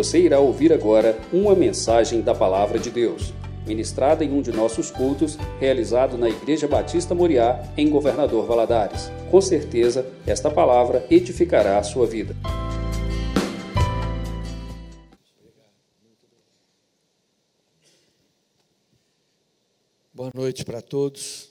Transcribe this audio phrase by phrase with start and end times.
[0.00, 3.34] Você irá ouvir agora uma mensagem da Palavra de Deus,
[3.66, 9.10] ministrada em um de nossos cultos, realizado na Igreja Batista Moriá, em Governador Valadares.
[9.30, 12.34] Com certeza, esta palavra edificará a sua vida.
[20.14, 21.50] Boa noite para todos.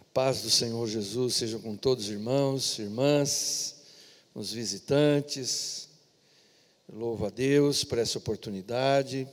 [0.00, 3.74] A paz do Senhor Jesus seja com todos os irmãos, irmãs,
[4.32, 5.85] os visitantes.
[6.92, 9.28] Louvo a Deus por essa oportunidade.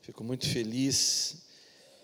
[0.00, 1.36] Fico muito feliz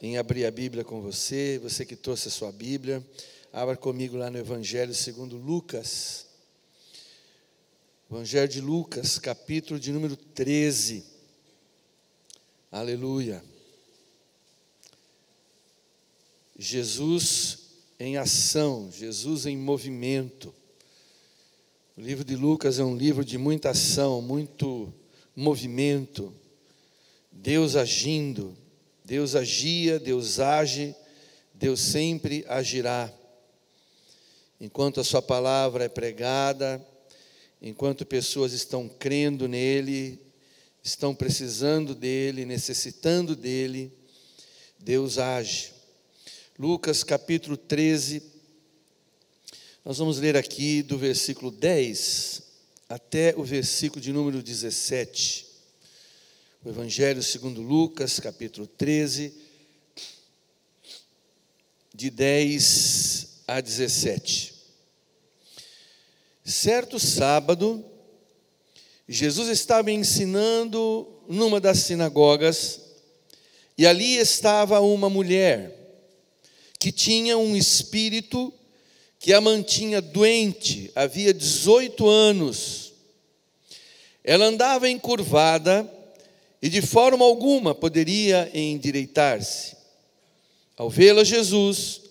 [0.00, 3.04] em abrir a Bíblia com você, você que trouxe a sua Bíblia.
[3.52, 6.26] Abra comigo lá no Evangelho segundo Lucas.
[8.10, 11.04] Evangelho de Lucas, capítulo de número 13.
[12.70, 13.42] Aleluia.
[16.58, 20.54] Jesus em ação, Jesus em movimento.
[21.98, 24.94] O livro de Lucas é um livro de muita ação, muito
[25.34, 26.32] movimento.
[27.32, 28.56] Deus agindo,
[29.04, 30.94] Deus agia, Deus age,
[31.52, 33.12] Deus sempre agirá.
[34.60, 36.80] Enquanto a Sua palavra é pregada,
[37.60, 40.20] enquanto pessoas estão crendo nele,
[40.80, 43.92] estão precisando dele, necessitando dele,
[44.78, 45.72] Deus age.
[46.56, 48.37] Lucas capítulo 13.
[49.88, 52.42] Nós vamos ler aqui do versículo 10
[52.90, 55.46] até o versículo de número 17.
[56.62, 59.32] O Evangelho segundo Lucas, capítulo 13,
[61.94, 64.56] de 10 a 17.
[66.44, 67.82] Certo sábado,
[69.08, 72.78] Jesus estava ensinando numa das sinagogas,
[73.78, 75.74] e ali estava uma mulher
[76.78, 78.52] que tinha um espírito
[79.18, 82.92] que a mantinha doente, havia 18 anos.
[84.22, 85.90] Ela andava encurvada
[86.60, 89.76] e de forma alguma poderia endireitar-se.
[90.76, 92.02] Ao vê-la, Jesus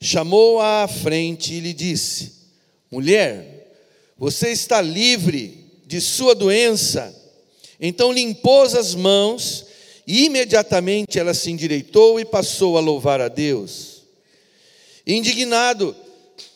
[0.00, 2.32] chamou-a à frente e lhe disse:
[2.90, 3.72] Mulher,
[4.16, 7.14] você está livre de sua doença.
[7.80, 9.66] Então lhe impôs as mãos
[10.06, 13.98] e imediatamente ela se endireitou e passou a louvar a Deus
[15.08, 15.96] indignado,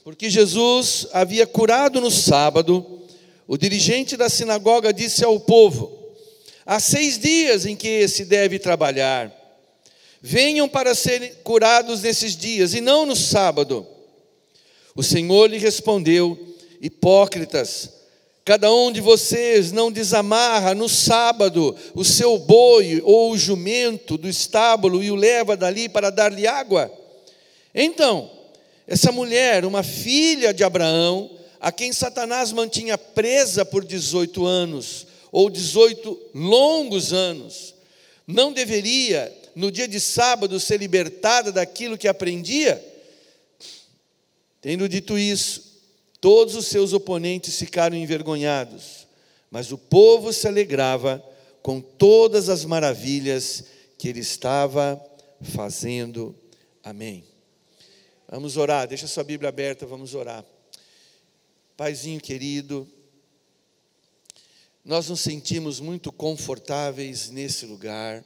[0.05, 3.03] porque Jesus havia curado no sábado,
[3.47, 5.97] o dirigente da sinagoga disse ao povo:
[6.67, 9.33] Há seis dias em que se deve trabalhar.
[10.21, 13.87] Venham para serem curados nesses dias e não no sábado.
[14.95, 16.39] O Senhor lhe respondeu:
[16.81, 17.91] Hipócritas,
[18.45, 24.29] cada um de vocês não desamarra no sábado o seu boi ou o jumento do
[24.29, 26.91] estábulo e o leva dali para dar-lhe água?
[27.73, 28.42] Então,
[28.87, 35.49] essa mulher, uma filha de Abraão, a quem Satanás mantinha presa por 18 anos, ou
[35.49, 37.75] 18 longos anos,
[38.27, 42.83] não deveria, no dia de sábado, ser libertada daquilo que aprendia?
[44.61, 45.81] Tendo dito isso,
[46.21, 49.07] todos os seus oponentes ficaram envergonhados,
[49.51, 51.23] mas o povo se alegrava
[51.63, 53.65] com todas as maravilhas
[53.99, 55.01] que ele estava
[55.41, 56.35] fazendo.
[56.83, 57.32] Amém.
[58.33, 60.43] Vamos orar, deixa sua Bíblia aberta, vamos orar.
[61.77, 62.89] Paizinho querido,
[64.83, 68.25] nós nos sentimos muito confortáveis nesse lugar.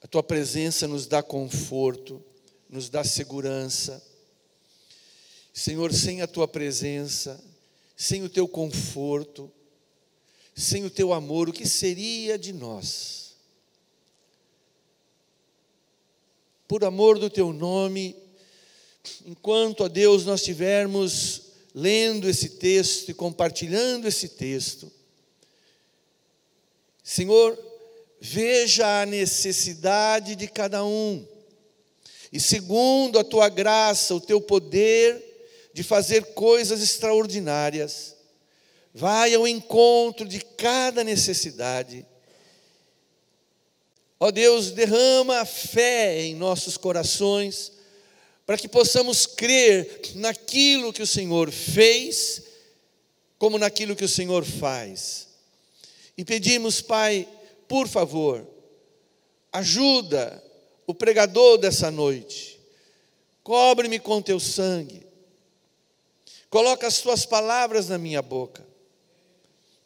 [0.00, 2.22] A tua presença nos dá conforto,
[2.70, 4.00] nos dá segurança.
[5.52, 7.42] Senhor, sem a tua presença,
[7.96, 9.50] sem o teu conforto,
[10.54, 13.34] sem o teu amor, o que seria de nós?
[16.68, 18.21] Por amor do teu nome,
[19.24, 21.42] enquanto a Deus nós estivermos
[21.74, 24.90] lendo esse texto e compartilhando esse texto,
[27.02, 27.58] Senhor,
[28.20, 31.26] veja a necessidade de cada um,
[32.32, 35.30] e segundo a tua graça, o teu poder
[35.74, 38.14] de fazer coisas extraordinárias,
[38.94, 42.06] vai ao encontro de cada necessidade.
[44.20, 47.72] Ó Deus, derrama fé em nossos corações,
[48.46, 52.42] para que possamos crer naquilo que o Senhor fez,
[53.38, 55.28] como naquilo que o Senhor faz.
[56.16, 57.28] E pedimos, Pai,
[57.68, 58.46] por favor,
[59.52, 60.42] ajuda
[60.86, 62.60] o pregador dessa noite,
[63.42, 65.06] cobre-me com teu sangue,
[66.50, 68.66] coloca as tuas palavras na minha boca.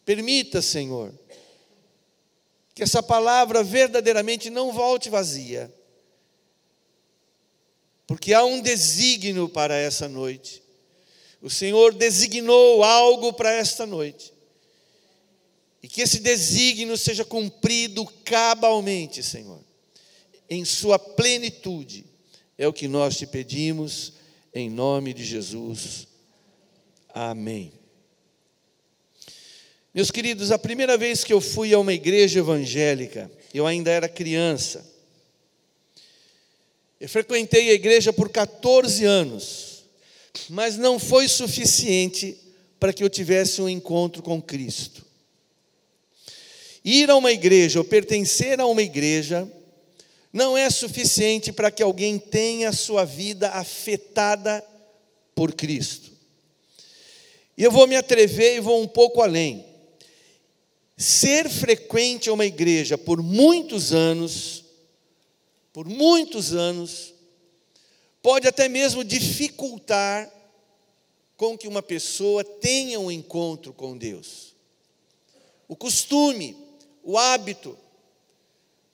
[0.04, 1.12] Permita, Senhor,
[2.74, 5.72] que essa palavra verdadeiramente não volte vazia,
[8.06, 10.62] porque há um desígnio para essa noite.
[11.42, 14.32] O Senhor designou algo para esta noite.
[15.82, 19.60] E que esse desígnio seja cumprido cabalmente, Senhor,
[20.48, 22.04] em sua plenitude.
[22.56, 24.14] É o que nós te pedimos,
[24.54, 26.08] em nome de Jesus.
[27.12, 27.72] Amém.
[29.92, 34.08] Meus queridos, a primeira vez que eu fui a uma igreja evangélica, eu ainda era
[34.08, 34.95] criança.
[36.98, 39.84] Eu frequentei a igreja por 14 anos,
[40.48, 42.36] mas não foi suficiente
[42.80, 45.04] para que eu tivesse um encontro com Cristo.
[46.84, 49.50] Ir a uma igreja ou pertencer a uma igreja
[50.32, 54.64] não é suficiente para que alguém tenha a sua vida afetada
[55.34, 56.12] por Cristo.
[57.56, 59.64] E eu vou me atrever e vou um pouco além.
[60.96, 64.65] Ser frequente a uma igreja por muitos anos,
[65.76, 67.12] por muitos anos,
[68.22, 70.32] pode até mesmo dificultar
[71.36, 74.54] com que uma pessoa tenha um encontro com Deus.
[75.68, 76.56] O costume,
[77.02, 77.76] o hábito,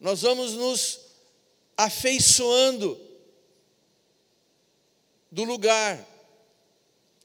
[0.01, 0.99] nós vamos nos
[1.77, 3.01] afeiçoando
[5.31, 6.05] do lugar,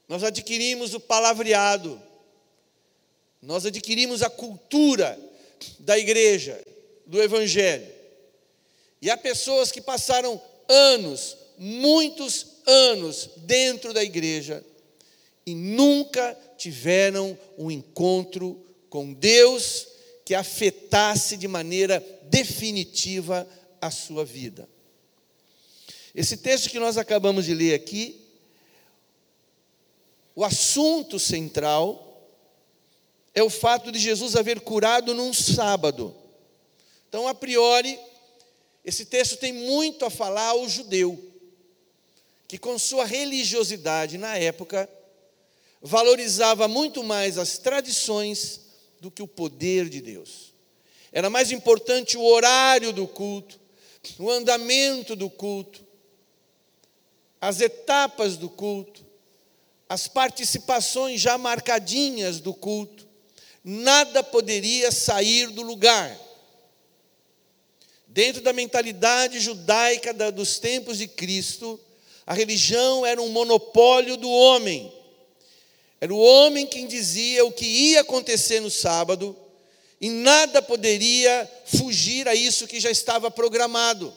[0.06, 2.00] nós adquirimos o palavreado,
[3.42, 5.18] nós adquirimos a cultura
[5.80, 6.64] da igreja,
[7.04, 7.97] do evangelho.
[9.00, 14.64] E há pessoas que passaram anos, muitos anos dentro da igreja
[15.46, 19.86] e nunca tiveram um encontro com Deus
[20.24, 23.48] que afetasse de maneira definitiva
[23.80, 24.68] a sua vida.
[26.14, 28.20] Esse texto que nós acabamos de ler aqui,
[30.34, 32.04] o assunto central
[33.34, 36.14] é o fato de Jesus haver curado num sábado.
[37.08, 37.98] Então, a priori,
[38.88, 41.22] esse texto tem muito a falar ao judeu,
[42.48, 44.88] que com sua religiosidade na época,
[45.82, 48.62] valorizava muito mais as tradições
[48.98, 50.54] do que o poder de Deus.
[51.12, 53.60] Era mais importante o horário do culto,
[54.18, 55.84] o andamento do culto,
[57.38, 59.04] as etapas do culto,
[59.86, 63.06] as participações já marcadinhas do culto,
[63.62, 66.27] nada poderia sair do lugar.
[68.08, 71.78] Dentro da mentalidade judaica dos tempos de Cristo,
[72.26, 74.92] a religião era um monopólio do homem.
[76.00, 79.36] Era o homem quem dizia o que ia acontecer no sábado,
[80.00, 84.14] e nada poderia fugir a isso que já estava programado.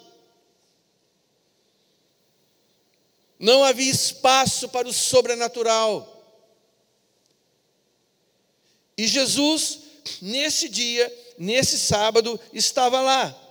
[3.39, 6.07] Não havia espaço para o sobrenatural.
[8.95, 9.79] E Jesus,
[10.21, 13.50] nesse dia, nesse sábado, estava lá.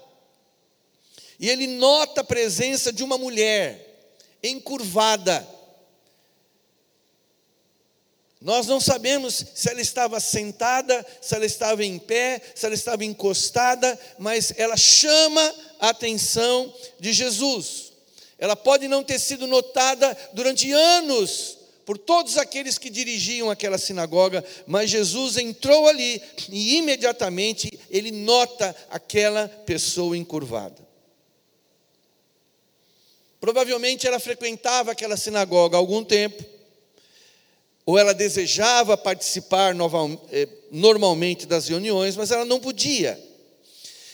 [1.41, 5.49] E ele nota a presença de uma mulher encurvada.
[8.39, 13.07] Nós não sabemos se ela estava sentada, se ela estava em pé, se ela estava
[13.07, 17.95] encostada, mas ela chama a atenção de Jesus.
[18.39, 24.45] Ela pode não ter sido notada durante anos por todos aqueles que dirigiam aquela sinagoga,
[24.67, 30.90] mas Jesus entrou ali e imediatamente ele nota aquela pessoa encurvada.
[33.41, 36.45] Provavelmente ela frequentava aquela sinagoga há algum tempo,
[37.87, 39.75] ou ela desejava participar
[40.31, 43.19] eh, normalmente das reuniões, mas ela não podia.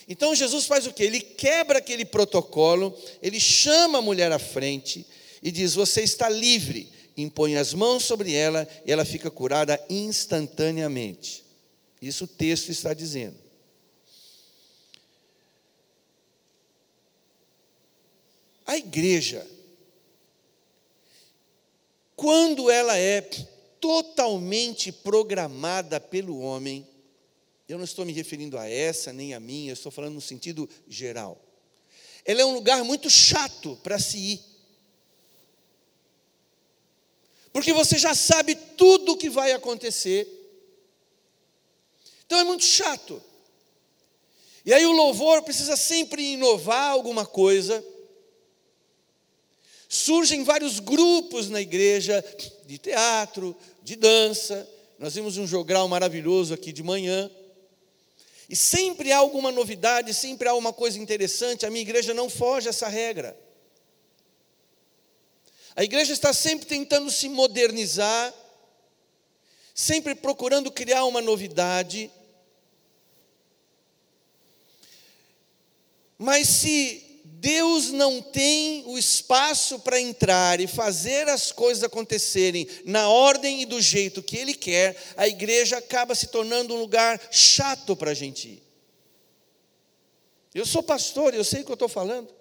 [0.09, 1.03] Então Jesus faz o que?
[1.03, 5.05] Ele quebra aquele protocolo, ele chama a mulher à frente
[5.43, 11.45] e diz: Você está livre impõe as mãos sobre ela e ela fica curada instantaneamente.
[12.01, 13.46] Isso o texto está dizendo.
[18.67, 19.47] A igreja,
[22.17, 23.21] quando ela é
[23.81, 26.87] totalmente programada pelo homem,
[27.69, 30.69] eu não estou me referindo a essa nem a minha, eu estou falando no sentido
[30.89, 31.41] geral.
[32.25, 34.57] Ela é um lugar muito chato para se ir.
[37.57, 40.29] porque você já sabe tudo o que vai acontecer.
[42.27, 43.23] Então é muito chato.
[44.63, 47.83] E aí o louvor precisa sempre inovar alguma coisa.
[49.89, 52.25] Surgem vários grupos na igreja
[52.65, 54.69] de teatro, de dança.
[54.99, 57.31] Nós vimos um jogral maravilhoso aqui de manhã.
[58.49, 61.67] E sempre há alguma novidade, sempre há uma coisa interessante.
[61.67, 63.37] A minha igreja não foge a essa regra.
[65.77, 68.33] A igreja está sempre tentando se modernizar,
[69.75, 72.11] sempre procurando criar uma novidade.
[76.19, 77.06] Mas se
[77.47, 83.65] Deus não tem o espaço para entrar e fazer as coisas acontecerem na ordem e
[83.65, 88.15] do jeito que Ele quer, a igreja acaba se tornando um lugar chato para a
[88.15, 88.63] gente ir.
[90.53, 92.35] Eu sou pastor, eu sei o que eu estou falando.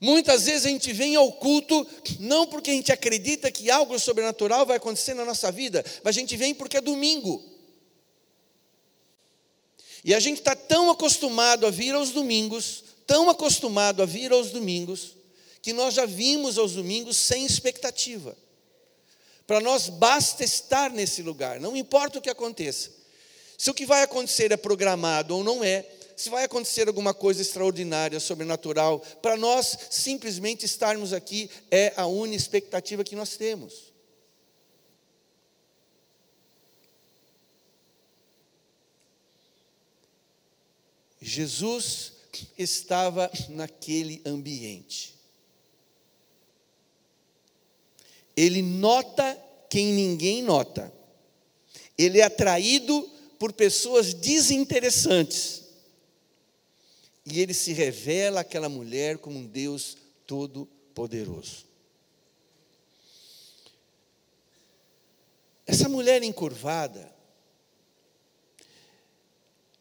[0.00, 1.86] Muitas vezes a gente vem ao culto
[2.20, 6.20] não porque a gente acredita que algo sobrenatural vai acontecer na nossa vida, mas a
[6.20, 7.44] gente vem porque é domingo.
[10.02, 14.52] E a gente está tão acostumado a vir aos domingos, tão acostumado a vir aos
[14.52, 15.16] domingos,
[15.60, 18.36] que nós já vimos aos domingos sem expectativa.
[19.48, 22.92] Para nós basta estar nesse lugar, não importa o que aconteça.
[23.58, 25.84] Se o que vai acontecer é programado ou não é,
[26.16, 32.36] se vai acontecer alguma coisa extraordinária, sobrenatural, para nós simplesmente estarmos aqui é a única
[32.36, 33.90] expectativa que nós temos.
[41.20, 42.19] Jesus
[42.56, 45.14] estava naquele ambiente.
[48.36, 50.92] Ele nota quem ninguém nota.
[51.96, 53.08] Ele é atraído
[53.38, 55.64] por pessoas desinteressantes.
[57.24, 59.96] E ele se revela àquela mulher como um Deus
[60.26, 61.66] todo-poderoso.
[65.66, 67.09] Essa mulher encurvada,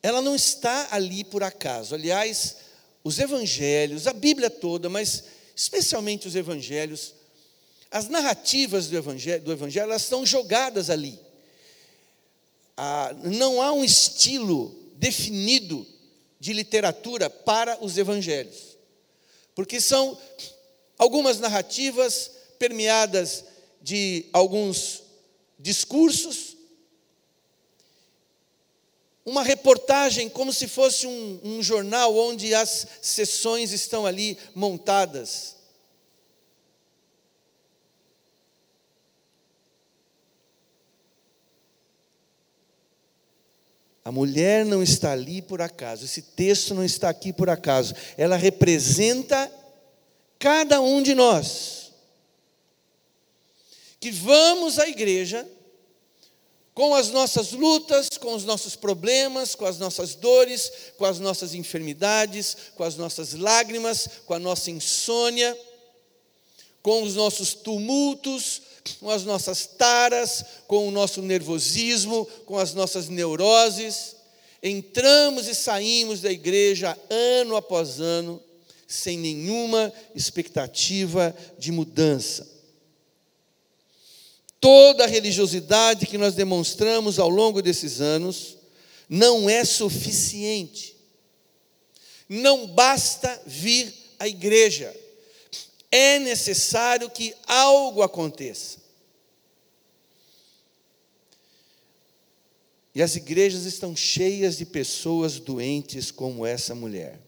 [0.01, 1.95] ela não está ali por acaso.
[1.95, 2.57] Aliás,
[3.03, 5.23] os evangelhos, a Bíblia toda, mas
[5.55, 7.13] especialmente os evangelhos,
[7.91, 11.19] as narrativas do evangelho, do evangelho elas estão jogadas ali.
[12.77, 15.85] Ah, não há um estilo definido
[16.39, 18.77] de literatura para os evangelhos,
[19.53, 20.17] porque são
[20.97, 23.43] algumas narrativas permeadas
[23.81, 25.03] de alguns
[25.57, 26.55] discursos,
[29.29, 35.55] uma reportagem como se fosse um, um jornal onde as sessões estão ali montadas.
[44.03, 48.35] A mulher não está ali por acaso, esse texto não está aqui por acaso, ela
[48.35, 49.51] representa
[50.39, 51.91] cada um de nós.
[53.99, 55.47] Que vamos à igreja
[56.73, 61.53] com as nossas lutas, com os nossos problemas, com as nossas dores, com as nossas
[61.53, 65.57] enfermidades, com as nossas lágrimas, com a nossa insônia,
[66.81, 68.61] com os nossos tumultos,
[68.99, 74.15] com as nossas taras, com o nosso nervosismo, com as nossas neuroses.
[74.61, 78.41] Entramos e saímos da igreja ano após ano,
[78.87, 82.58] sem nenhuma expectativa de mudança.
[84.59, 88.57] Toda a religiosidade que nós demonstramos ao longo desses anos
[89.07, 90.95] não é suficiente.
[92.27, 94.95] Não basta vir à igreja.
[95.91, 98.79] É necessário que algo aconteça.
[102.93, 107.19] E as igrejas estão cheias de pessoas doentes como essa mulher.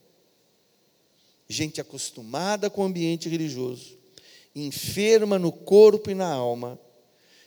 [1.48, 3.96] Gente acostumada com o ambiente religioso,
[4.54, 6.78] enferma no corpo e na alma,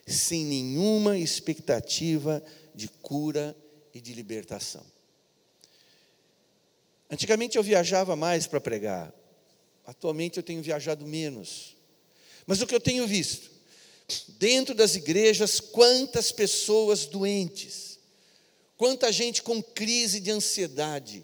[0.06, 2.44] sem nenhuma expectativa
[2.74, 3.56] de cura
[3.94, 4.86] e de libertação.
[7.10, 9.14] Antigamente eu viajava mais para pregar,
[9.86, 11.76] atualmente eu tenho viajado menos.
[12.46, 13.50] Mas o que eu tenho visto,
[14.38, 18.00] dentro das igrejas, quantas pessoas doentes,
[18.78, 21.24] quanta gente com crise de ansiedade,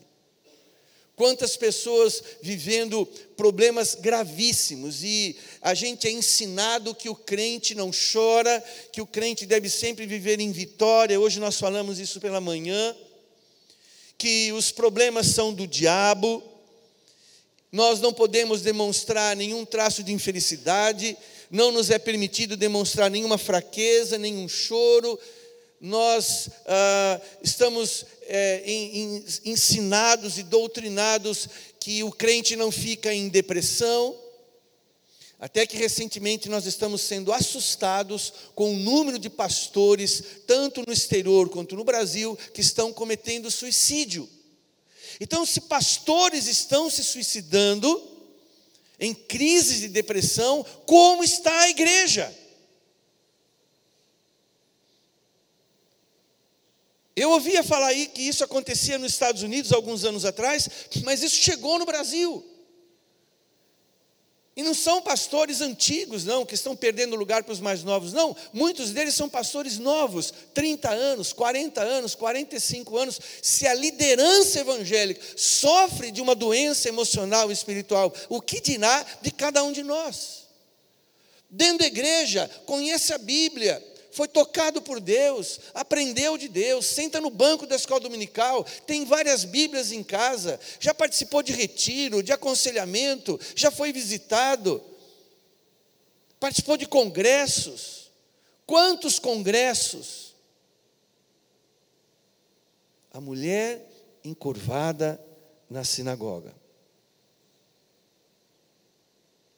[1.21, 3.05] Quantas pessoas vivendo
[3.37, 8.59] problemas gravíssimos e a gente é ensinado que o crente não chora,
[8.91, 11.19] que o crente deve sempre viver em vitória.
[11.19, 12.97] Hoje nós falamos isso pela manhã,
[14.17, 16.41] que os problemas são do diabo.
[17.71, 21.15] Nós não podemos demonstrar nenhum traço de infelicidade,
[21.51, 25.19] não nos é permitido demonstrar nenhuma fraqueza, nenhum choro.
[25.79, 28.63] Nós ah, estamos é,
[29.43, 31.49] ensinados e doutrinados
[31.81, 34.17] que o crente não fica em depressão,
[35.37, 41.49] até que recentemente nós estamos sendo assustados com o número de pastores, tanto no exterior
[41.49, 44.29] quanto no Brasil, que estão cometendo suicídio.
[45.19, 48.09] Então, se pastores estão se suicidando,
[48.97, 52.33] em crises de depressão, como está a igreja?
[57.21, 60.67] Eu ouvia falar aí que isso acontecia nos Estados Unidos alguns anos atrás,
[61.03, 62.43] mas isso chegou no Brasil.
[64.55, 68.35] E não são pastores antigos, não, que estão perdendo lugar para os mais novos, não.
[68.51, 73.19] Muitos deles são pastores novos, 30 anos, 40 anos, 45 anos.
[73.39, 79.29] Se a liderança evangélica sofre de uma doença emocional e espiritual, o que dirá de
[79.29, 80.47] cada um de nós?
[81.47, 87.29] Dentro da igreja, conhece a Bíblia, foi tocado por Deus, aprendeu de Deus, senta no
[87.29, 93.39] banco da escola dominical, tem várias Bíblias em casa, já participou de retiro, de aconselhamento,
[93.55, 94.83] já foi visitado,
[96.39, 98.11] participou de congressos.
[98.65, 100.33] Quantos congressos?
[103.13, 103.85] A mulher
[104.23, 105.19] encurvada
[105.69, 106.53] na sinagoga.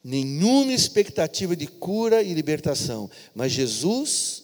[0.03, 4.43] Nenhuma expectativa de cura e libertação, mas Jesus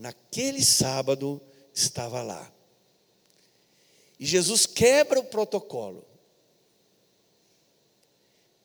[0.00, 1.40] naquele sábado,
[1.74, 2.50] estava lá.
[4.18, 6.06] E Jesus quebra o protocolo.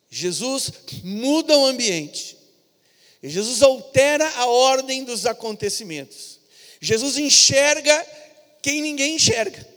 [0.09, 0.71] Jesus
[1.03, 2.37] muda o ambiente.
[3.21, 6.39] E Jesus altera a ordem dos acontecimentos.
[6.79, 8.07] Jesus enxerga
[8.61, 9.67] quem ninguém enxerga.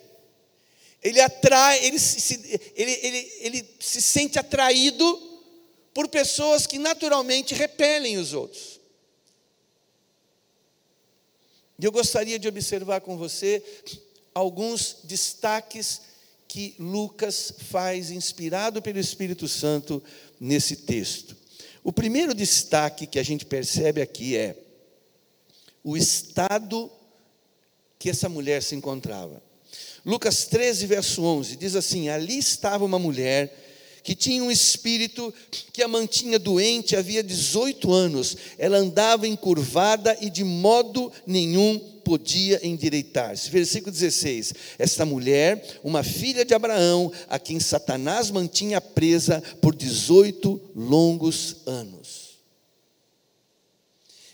[1.02, 5.42] Ele atrai, ele se, ele, ele, ele se sente atraído
[5.92, 8.77] por pessoas que naturalmente repelem os outros.
[11.78, 13.62] E eu gostaria de observar com você
[14.34, 16.00] alguns destaques
[16.48, 20.02] que Lucas faz, inspirado pelo Espírito Santo,
[20.40, 21.36] nesse texto.
[21.84, 24.56] O primeiro destaque que a gente percebe aqui é
[25.84, 26.90] o estado
[27.98, 29.42] que essa mulher se encontrava.
[30.04, 33.67] Lucas 13, verso 11, diz assim: Ali estava uma mulher
[34.08, 35.34] que tinha um espírito
[35.70, 38.38] que a mantinha doente havia 18 anos.
[38.56, 43.50] Ela andava encurvada e de modo nenhum podia endireitar-se.
[43.50, 50.58] Versículo 16: Esta mulher, uma filha de Abraão, a quem Satanás mantinha presa por 18
[50.74, 52.38] longos anos.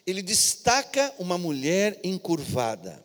[0.06, 3.04] Ele destaca uma mulher encurvada.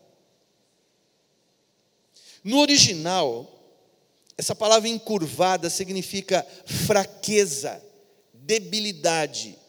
[2.43, 3.58] No original,
[4.39, 6.47] essa palavra encurvada significa
[6.87, 7.83] fraqueza,
[8.31, 9.59] debilidade.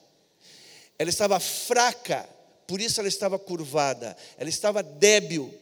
[0.96, 2.22] Ela estava fraca,
[2.68, 5.52] por isso ela estava curvada, ela estava débil.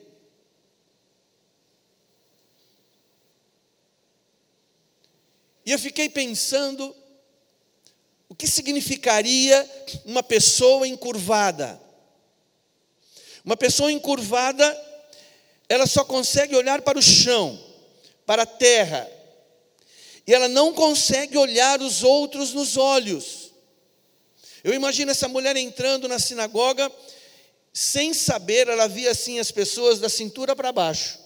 [5.65, 6.95] E eu fiquei pensando
[8.29, 9.67] o que significaria
[10.05, 11.81] uma pessoa encurvada.
[13.43, 14.67] Uma pessoa encurvada,
[15.67, 17.68] ela só consegue olhar para o chão
[18.29, 19.11] para a terra,
[20.27, 23.55] e ela não consegue olhar os outros nos olhos.
[24.63, 26.93] Eu imagino essa mulher entrando na sinagoga,
[27.73, 31.19] sem saber, ela via assim as pessoas da cintura para baixo.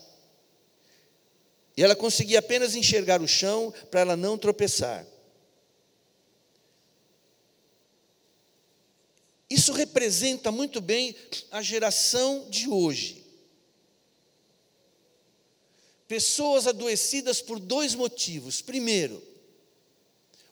[1.76, 5.04] E ela conseguia apenas enxergar o chão para ela não tropeçar.
[9.50, 11.16] Isso representa muito bem
[11.50, 13.21] a geração de hoje.
[16.12, 18.61] Pessoas adoecidas por dois motivos.
[18.61, 19.27] Primeiro,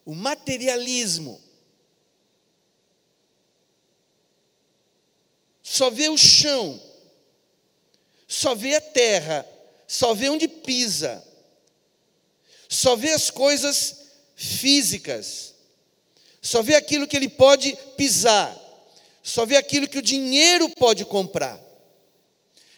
[0.07, 1.39] o materialismo.
[5.63, 6.81] Só vê o chão,
[8.27, 9.47] só vê a terra,
[9.87, 11.23] só vê onde pisa,
[12.67, 13.97] só vê as coisas
[14.35, 15.55] físicas,
[16.41, 18.59] só vê aquilo que ele pode pisar,
[19.23, 21.61] só vê aquilo que o dinheiro pode comprar.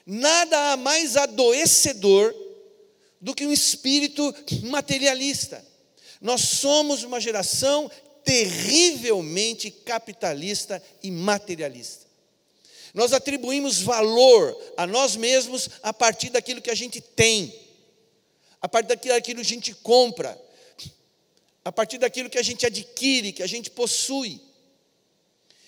[0.05, 2.42] Nada há mais adoecedor
[3.23, 5.65] do que um espírito materialista.
[6.21, 7.89] Nós somos uma geração
[8.25, 12.07] terrivelmente capitalista e materialista.
[12.93, 17.55] Nós atribuímos valor a nós mesmos a partir daquilo que a gente tem,
[18.61, 20.39] a partir daquilo que a gente compra,
[21.65, 24.41] a partir daquilo que a gente adquire, que a gente possui.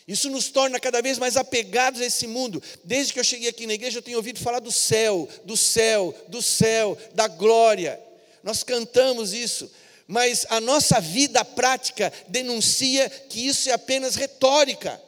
[0.07, 2.63] Isso nos torna cada vez mais apegados a esse mundo.
[2.85, 6.15] Desde que eu cheguei aqui na igreja, eu tenho ouvido falar do céu, do céu,
[6.29, 7.99] do céu, da glória.
[8.43, 9.71] Nós cantamos isso,
[10.07, 15.01] mas a nossa vida prática denuncia que isso é apenas retórica.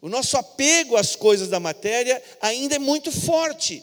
[0.00, 3.82] O nosso apego às coisas da matéria ainda é muito forte.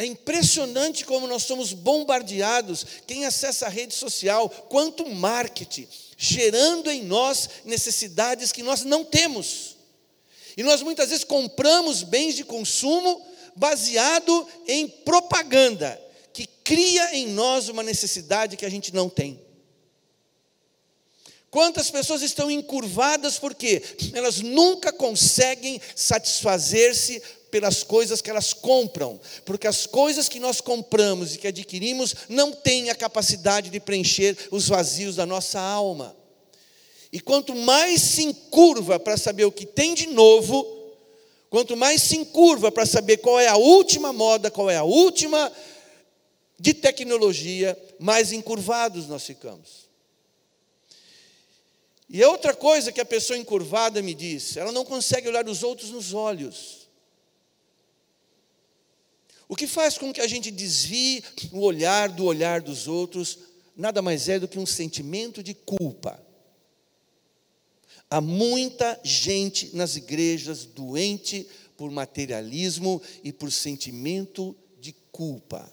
[0.00, 5.86] É impressionante como nós somos bombardeados, quem acessa a rede social, quanto marketing,
[6.16, 9.76] gerando em nós necessidades que nós não temos.
[10.56, 13.20] E nós muitas vezes compramos bens de consumo
[13.54, 16.00] baseado em propaganda,
[16.32, 19.38] que cria em nós uma necessidade que a gente não tem.
[21.50, 23.82] Quantas pessoas estão encurvadas porque
[24.14, 31.34] elas nunca conseguem satisfazer-se pelas coisas que elas compram, porque as coisas que nós compramos
[31.34, 36.16] e que adquirimos não têm a capacidade de preencher os vazios da nossa alma.
[37.12, 40.64] E quanto mais se encurva para saber o que tem de novo,
[41.48, 45.52] quanto mais se encurva para saber qual é a última moda, qual é a última
[46.58, 49.88] de tecnologia, mais encurvados nós ficamos.
[52.08, 55.90] E outra coisa que a pessoa encurvada me diz, ela não consegue olhar os outros
[55.90, 56.79] nos olhos.
[59.50, 63.36] O que faz com que a gente desvie o olhar do olhar dos outros,
[63.76, 66.24] nada mais é do que um sentimento de culpa.
[68.08, 75.68] Há muita gente nas igrejas doente por materialismo e por sentimento de culpa.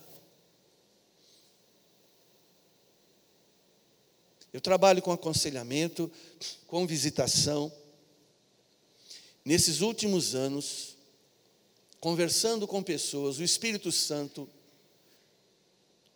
[4.52, 6.12] Eu trabalho com aconselhamento,
[6.66, 7.72] com visitação.
[9.46, 10.97] Nesses últimos anos,
[12.00, 14.48] conversando com pessoas, o Espírito Santo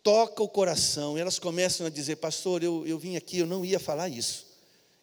[0.02, 3.64] toca o coração, e elas começam a dizer: Pastor, eu, eu vim aqui, eu não
[3.64, 4.50] ia falar isso.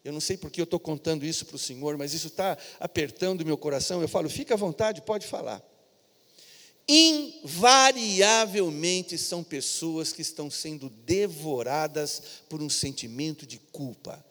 [0.03, 3.41] Eu não sei porque eu estou contando isso para o Senhor, mas isso está apertando
[3.41, 4.01] o meu coração.
[4.01, 5.61] Eu falo, fica à vontade, pode falar.
[6.87, 14.25] Invariavelmente são pessoas que estão sendo devoradas por um sentimento de culpa.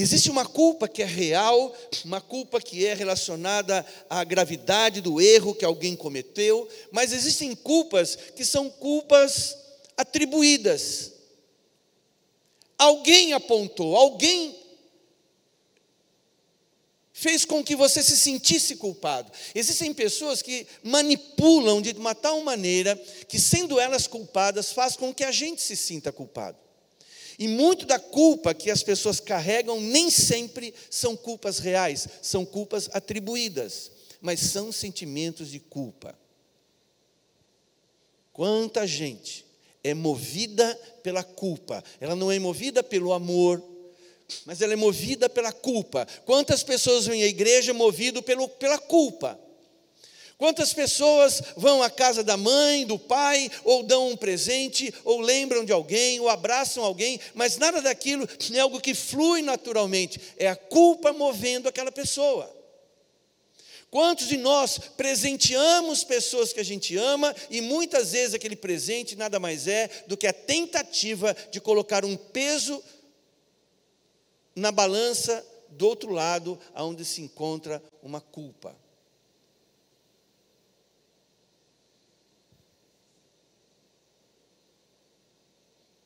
[0.00, 5.56] Existe uma culpa que é real, uma culpa que é relacionada à gravidade do erro
[5.56, 9.58] que alguém cometeu, mas existem culpas que são culpas
[9.96, 11.14] atribuídas.
[12.78, 14.56] Alguém apontou, alguém
[17.12, 19.32] fez com que você se sentisse culpado.
[19.52, 22.94] Existem pessoas que manipulam de uma tal maneira
[23.26, 26.67] que, sendo elas culpadas, faz com que a gente se sinta culpado.
[27.38, 32.90] E muito da culpa que as pessoas carregam nem sempre são culpas reais, são culpas
[32.92, 36.18] atribuídas, mas são sentimentos de culpa.
[38.32, 39.46] Quanta gente
[39.84, 43.62] é movida pela culpa, ela não é movida pelo amor,
[44.44, 46.06] mas ela é movida pela culpa.
[46.26, 49.38] Quantas pessoas vêm à igreja movido pelo, pela culpa?
[50.38, 55.64] Quantas pessoas vão à casa da mãe, do pai, ou dão um presente, ou lembram
[55.64, 60.54] de alguém, ou abraçam alguém, mas nada daquilo é algo que flui naturalmente, é a
[60.54, 62.54] culpa movendo aquela pessoa.
[63.90, 69.40] Quantos de nós presenteamos pessoas que a gente ama e muitas vezes aquele presente nada
[69.40, 72.80] mais é do que a tentativa de colocar um peso
[74.54, 78.76] na balança do outro lado, onde se encontra uma culpa.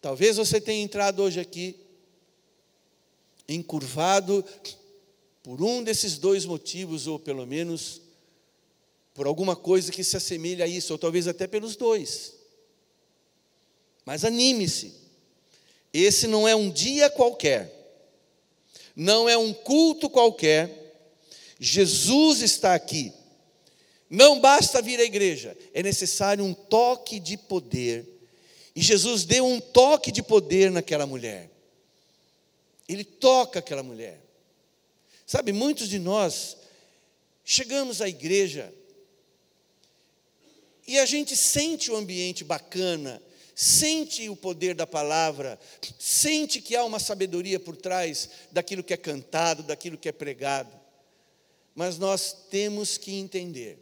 [0.03, 1.77] Talvez você tenha entrado hoje aqui
[3.49, 4.45] encurvado
[5.43, 8.03] por um desses dois motivos, ou pelo menos
[9.15, 12.35] por alguma coisa que se assemelha a isso, ou talvez até pelos dois.
[14.05, 14.93] Mas anime-se,
[15.93, 17.81] esse não é um dia qualquer
[18.95, 20.79] não é um culto qualquer.
[21.59, 23.13] Jesus está aqui.
[24.09, 28.07] Não basta vir à igreja, é necessário um toque de poder.
[28.75, 31.51] E Jesus deu um toque de poder naquela mulher.
[32.89, 34.21] Ele toca aquela mulher.
[35.27, 36.57] Sabe, muitos de nós
[37.45, 38.73] chegamos à igreja
[40.87, 43.23] e a gente sente o ambiente bacana,
[43.55, 45.59] sente o poder da palavra,
[45.99, 50.75] sente que há uma sabedoria por trás daquilo que é cantado, daquilo que é pregado.
[51.75, 53.79] Mas nós temos que entender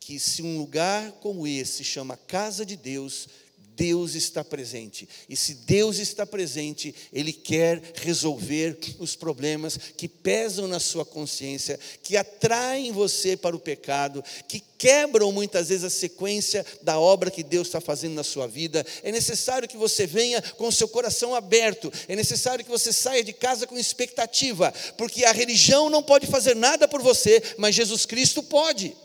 [0.00, 3.28] que se um lugar como esse chama casa de Deus,
[3.76, 5.06] Deus está presente.
[5.28, 11.78] E se Deus está presente, Ele quer resolver os problemas que pesam na sua consciência,
[12.02, 17.42] que atraem você para o pecado, que quebram muitas vezes a sequência da obra que
[17.42, 18.84] Deus está fazendo na sua vida.
[19.02, 23.22] É necessário que você venha com o seu coração aberto, é necessário que você saia
[23.22, 28.06] de casa com expectativa, porque a religião não pode fazer nada por você, mas Jesus
[28.06, 28.96] Cristo pode.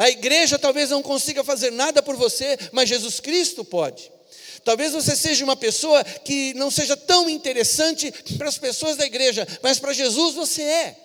[0.00, 4.10] A igreja talvez não consiga fazer nada por você, mas Jesus Cristo pode.
[4.64, 9.46] Talvez você seja uma pessoa que não seja tão interessante para as pessoas da igreja,
[9.62, 10.96] mas para Jesus você é.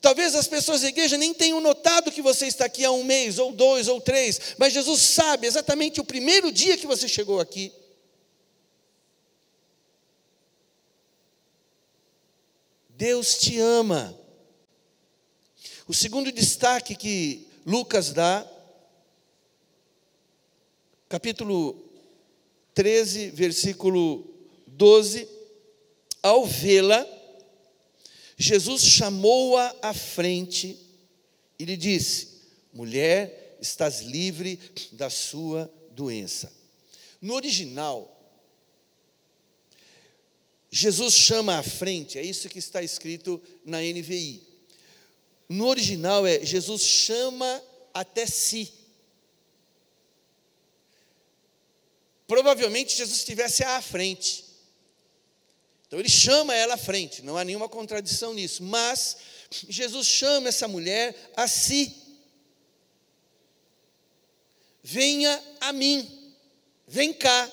[0.00, 3.38] Talvez as pessoas da igreja nem tenham notado que você está aqui há um mês,
[3.38, 7.72] ou dois, ou três, mas Jesus sabe exatamente o primeiro dia que você chegou aqui.
[12.88, 14.18] Deus te ama.
[15.86, 18.46] O segundo destaque que Lucas dá,
[21.08, 21.82] capítulo
[22.74, 24.26] 13, versículo
[24.66, 25.26] 12.
[26.22, 27.06] Ao vê-la,
[28.36, 30.78] Jesus chamou-a à frente
[31.58, 34.58] e lhe disse: Mulher, estás livre
[34.92, 36.52] da sua doença.
[37.20, 38.10] No original,
[40.70, 44.53] Jesus chama à frente, é isso que está escrito na NVI.
[45.48, 48.72] No original é Jesus chama até si.
[52.26, 54.44] Provavelmente Jesus estivesse à frente.
[55.86, 59.16] Então ele chama ela à frente, não há nenhuma contradição nisso, mas
[59.68, 61.94] Jesus chama essa mulher a si.
[64.82, 66.34] Venha a mim,
[66.86, 67.50] vem cá,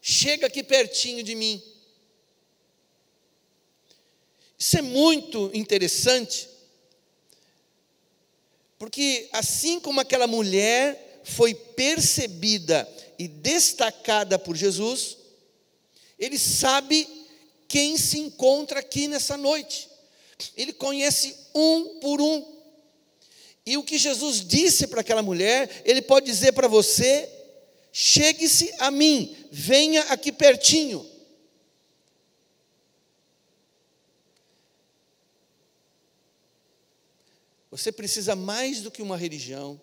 [0.00, 1.62] chega aqui pertinho de mim.
[4.58, 6.48] Isso é muito interessante,
[8.78, 12.88] porque assim como aquela mulher foi percebida
[13.18, 15.18] e destacada por Jesus,
[16.18, 17.06] ele sabe
[17.66, 19.88] quem se encontra aqui nessa noite.
[20.56, 22.58] Ele conhece um por um.
[23.66, 27.28] E o que Jesus disse para aquela mulher, ele pode dizer para você:
[27.92, 31.04] chegue-se a mim, venha aqui pertinho.
[37.78, 39.80] Você precisa mais do que uma religião,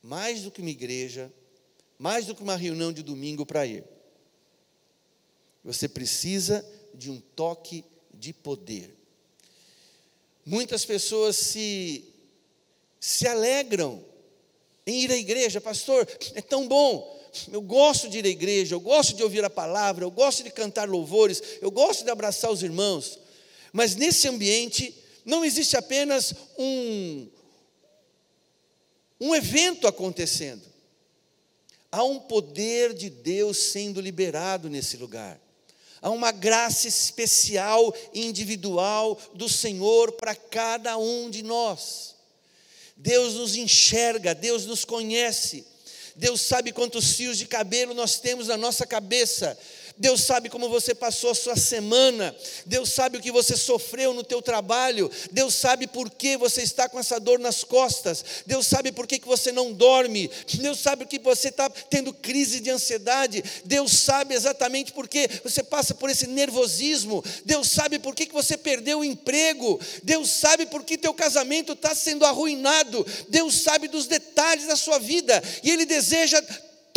[0.00, 1.32] mais do que uma igreja,
[1.98, 3.82] mais do que uma reunião de domingo para ir.
[5.64, 8.96] Você precisa de um toque de poder.
[10.46, 12.04] Muitas pessoas se,
[13.00, 14.00] se alegram
[14.86, 17.20] em ir à igreja, pastor, é tão bom.
[17.50, 20.50] Eu gosto de ir à igreja, eu gosto de ouvir a palavra, eu gosto de
[20.50, 23.18] cantar louvores, eu gosto de abraçar os irmãos.
[23.72, 24.94] Mas nesse ambiente
[25.28, 27.28] não existe apenas um,
[29.20, 30.62] um evento acontecendo.
[31.92, 35.38] Há um poder de Deus sendo liberado nesse lugar.
[36.00, 42.14] Há uma graça especial e individual do Senhor para cada um de nós.
[42.96, 45.66] Deus nos enxerga, Deus nos conhece.
[46.16, 49.58] Deus sabe quantos fios de cabelo nós temos na nossa cabeça.
[49.98, 52.34] Deus sabe como você passou a sua semana,
[52.64, 56.88] Deus sabe o que você sofreu no teu trabalho, Deus sabe por que você está
[56.88, 61.04] com essa dor nas costas, Deus sabe por que, que você não dorme, Deus sabe
[61.04, 65.94] o que você está tendo crise de ansiedade, Deus sabe exatamente por que você passa
[65.94, 70.84] por esse nervosismo, Deus sabe por que, que você perdeu o emprego, Deus sabe por
[70.84, 75.84] que teu casamento está sendo arruinado, Deus sabe dos detalhes da sua vida, e Ele
[75.84, 76.40] deseja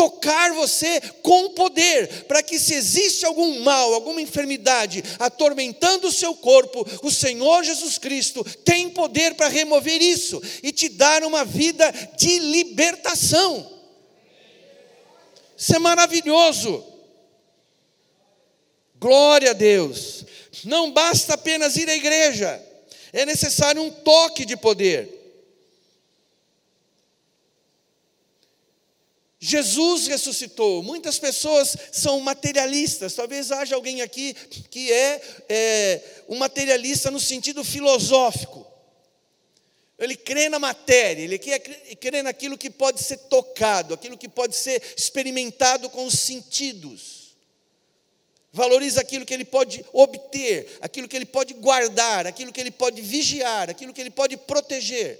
[0.02, 6.34] tocar você com poder, para que se existe algum mal, alguma enfermidade atormentando o seu
[6.34, 11.94] corpo, o Senhor Jesus Cristo tem poder para remover isso e te dar uma vida
[12.18, 13.72] de libertação.
[15.56, 16.84] Isso é maravilhoso.
[19.00, 20.26] Glória a Deus.
[20.64, 22.60] Não basta apenas ir à igreja,
[23.14, 25.21] é necessário um toque de poder.
[29.44, 30.84] Jesus ressuscitou.
[30.84, 33.16] Muitas pessoas são materialistas.
[33.16, 34.36] Talvez haja alguém aqui
[34.70, 38.68] que é, é um materialista no sentido filosófico.
[39.98, 44.82] Ele crê na matéria, ele crê naquilo que pode ser tocado, aquilo que pode ser
[44.96, 47.36] experimentado com os sentidos.
[48.54, 53.02] Valoriza aquilo que ele pode obter, aquilo que ele pode guardar, aquilo que ele pode
[53.02, 55.20] vigiar, aquilo que ele pode proteger.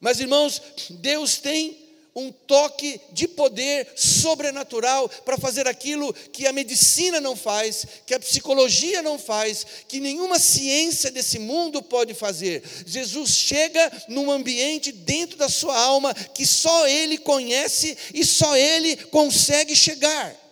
[0.00, 1.85] Mas, irmãos, Deus tem
[2.16, 8.18] um toque de poder sobrenatural para fazer aquilo que a medicina não faz, que a
[8.18, 12.62] psicologia não faz, que nenhuma ciência desse mundo pode fazer.
[12.86, 18.96] Jesus chega num ambiente dentro da sua alma que só Ele conhece e só Ele
[18.96, 20.45] consegue chegar.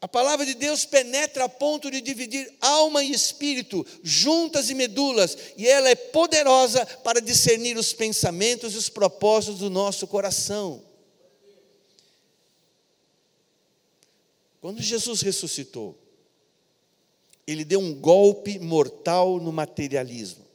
[0.00, 5.36] A palavra de Deus penetra a ponto de dividir alma e espírito, juntas e medulas,
[5.56, 10.84] e ela é poderosa para discernir os pensamentos e os propósitos do nosso coração.
[14.60, 15.98] Quando Jesus ressuscitou,
[17.46, 20.47] ele deu um golpe mortal no materialismo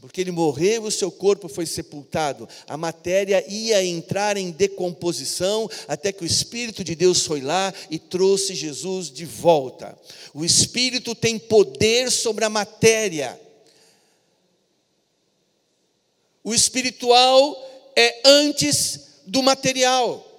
[0.00, 6.12] porque ele morreu, o seu corpo foi sepultado, a matéria ia entrar em decomposição, até
[6.12, 9.98] que o Espírito de Deus foi lá e trouxe Jesus de volta.
[10.34, 13.40] O Espírito tem poder sobre a matéria.
[16.44, 17.56] O espiritual
[17.94, 20.31] é antes do material.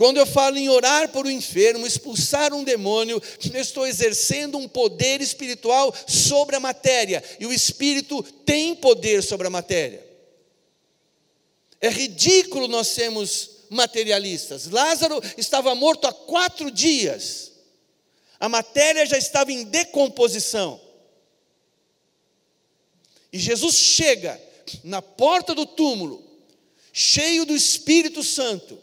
[0.00, 4.66] Quando eu falo em orar por um enfermo, expulsar um demônio, eu estou exercendo um
[4.66, 10.02] poder espiritual sobre a matéria, e o espírito tem poder sobre a matéria.
[11.82, 14.68] É ridículo nós sermos materialistas.
[14.70, 17.52] Lázaro estava morto há quatro dias,
[18.40, 20.80] a matéria já estava em decomposição.
[23.30, 24.40] E Jesus chega
[24.82, 26.24] na porta do túmulo,
[26.90, 28.82] cheio do Espírito Santo,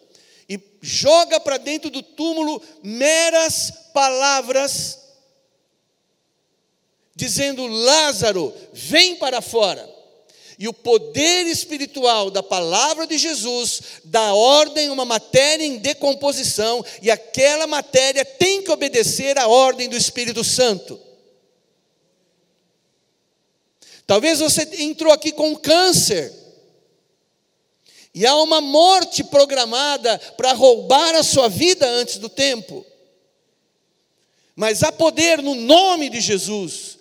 [0.49, 4.99] e joga para dentro do túmulo meras palavras,
[7.15, 9.97] dizendo: Lázaro, vem para fora.
[10.59, 16.83] E o poder espiritual da palavra de Jesus dá ordem a uma matéria em decomposição,
[16.99, 20.99] e aquela matéria tem que obedecer à ordem do Espírito Santo.
[24.07, 26.33] Talvez você entrou aqui com câncer,
[28.17, 32.83] e há uma morte programada para roubar a sua vida antes do tempo.
[34.55, 36.97] Mas há poder no nome de Jesus.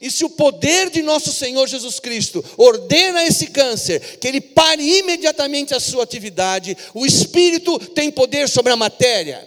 [0.00, 4.82] E se o poder de nosso Senhor Jesus Cristo ordena esse câncer, que ele pare
[4.82, 9.46] imediatamente a sua atividade, o Espírito tem poder sobre a matéria.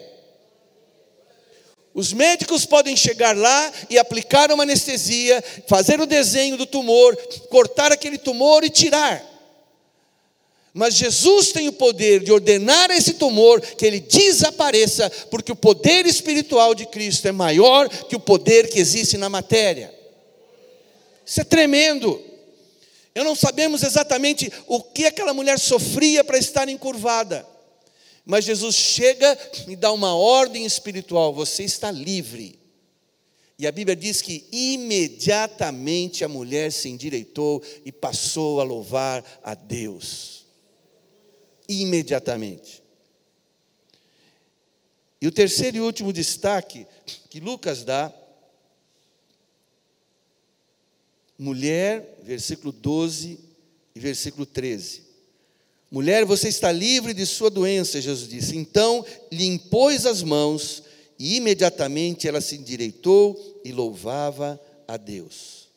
[1.93, 7.13] Os médicos podem chegar lá e aplicar uma anestesia, fazer o desenho do tumor,
[7.49, 9.28] cortar aquele tumor e tirar.
[10.79, 16.05] Mas Jesus tem o poder de ordenar esse tumor que ele desapareça, porque o poder
[16.05, 19.93] espiritual de Cristo é maior que o poder que existe na matéria.
[21.25, 22.23] Isso é tremendo.
[23.13, 27.45] Eu não sabemos exatamente o que aquela mulher sofria para estar encurvada.
[28.25, 29.37] Mas Jesus chega
[29.67, 32.57] e dá uma ordem espiritual: você está livre.
[33.59, 39.53] E a Bíblia diz que imediatamente a mulher se endireitou e passou a louvar a
[39.53, 40.38] Deus
[41.69, 42.83] imediatamente.
[45.21, 46.87] E o terceiro e último destaque
[47.29, 48.13] que Lucas dá,
[51.37, 53.39] mulher, versículo 12
[53.93, 55.03] e versículo 13.
[55.91, 58.55] Mulher, você está livre de sua doença, Jesus disse.
[58.55, 60.83] Então lhe impôs as mãos
[61.17, 65.67] e imediatamente ela se endireitou e louvava a Deus.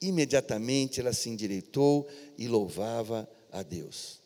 [0.00, 2.06] Imediatamente ela se endireitou
[2.38, 4.20] e louvava a Deus.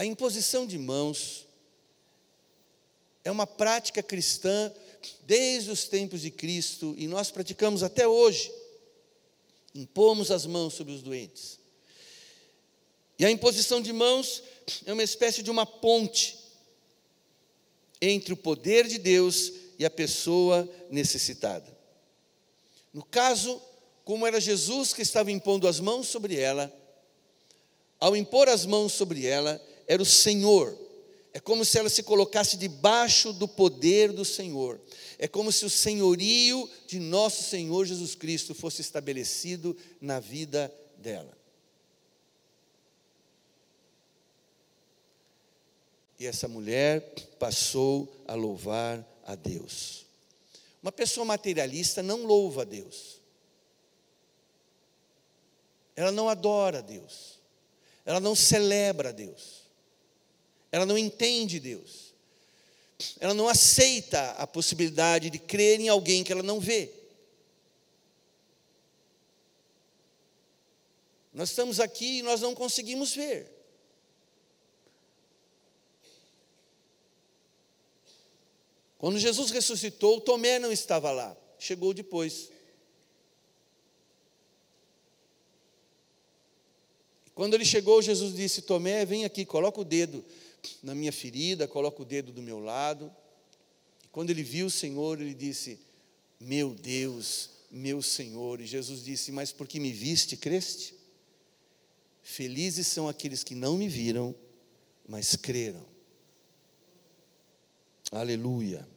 [0.00, 1.46] A imposição de mãos
[3.22, 4.72] é uma prática cristã
[5.26, 8.50] desde os tempos de Cristo e nós praticamos até hoje.
[9.74, 11.58] Impomos as mãos sobre os doentes.
[13.18, 14.42] E a imposição de mãos
[14.86, 16.38] é uma espécie de uma ponte
[18.00, 21.76] entre o poder de Deus e a pessoa necessitada.
[22.90, 23.60] No caso,
[24.02, 26.74] como era Jesus que estava impondo as mãos sobre ela,
[27.98, 30.78] ao impor as mãos sobre ela, era o Senhor.
[31.32, 34.80] É como se ela se colocasse debaixo do poder do Senhor.
[35.18, 41.36] É como se o senhorio de nosso Senhor Jesus Cristo fosse estabelecido na vida dela.
[46.20, 50.06] E essa mulher passou a louvar a Deus.
[50.80, 53.20] Uma pessoa materialista não louva a Deus.
[55.96, 57.40] Ela não adora a Deus.
[58.06, 59.59] Ela não celebra a Deus.
[60.72, 62.14] Ela não entende Deus.
[63.18, 66.92] Ela não aceita a possibilidade de crer em alguém que ela não vê.
[71.32, 73.50] Nós estamos aqui e nós não conseguimos ver.
[78.98, 82.50] Quando Jesus ressuscitou, Tomé não estava lá, chegou depois.
[87.34, 90.22] Quando ele chegou, Jesus disse: Tomé, vem aqui, coloca o dedo
[90.82, 93.10] na minha ferida, coloca o dedo do meu lado.
[94.04, 95.78] E quando ele viu o Senhor, ele disse:
[96.38, 98.60] Meu Deus, meu Senhor.
[98.60, 100.94] E Jesus disse: Mas porque me viste, creste?
[102.22, 104.34] Felizes são aqueles que não me viram,
[105.08, 105.84] mas creram.
[108.12, 108.88] Aleluia.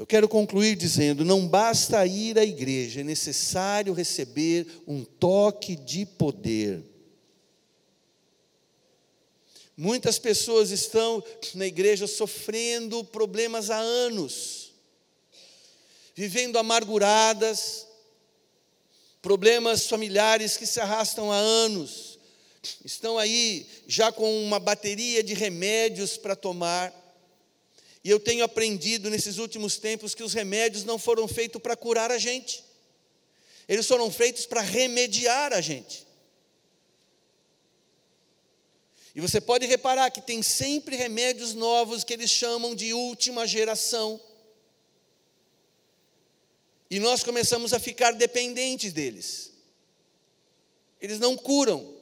[0.00, 6.06] Eu quero concluir dizendo: não basta ir à igreja, é necessário receber um toque de
[6.06, 6.82] poder.
[9.82, 14.72] Muitas pessoas estão na igreja sofrendo problemas há anos,
[16.14, 17.86] vivendo amarguradas,
[19.22, 22.18] problemas familiares que se arrastam há anos,
[22.84, 26.92] estão aí já com uma bateria de remédios para tomar.
[28.04, 32.10] E eu tenho aprendido nesses últimos tempos que os remédios não foram feitos para curar
[32.10, 32.62] a gente,
[33.66, 36.09] eles foram feitos para remediar a gente.
[39.14, 44.20] E você pode reparar que tem sempre remédios novos que eles chamam de última geração.
[46.90, 49.52] E nós começamos a ficar dependentes deles.
[51.00, 51.94] Eles não curam,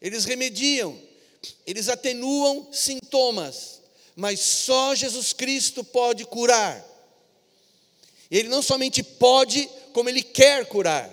[0.00, 0.96] eles remediam,
[1.66, 3.80] eles atenuam sintomas,
[4.14, 6.84] mas só Jesus Cristo pode curar.
[8.30, 11.12] Ele não somente pode, como Ele quer curar.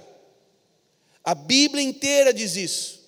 [1.23, 3.00] A Bíblia inteira diz isso.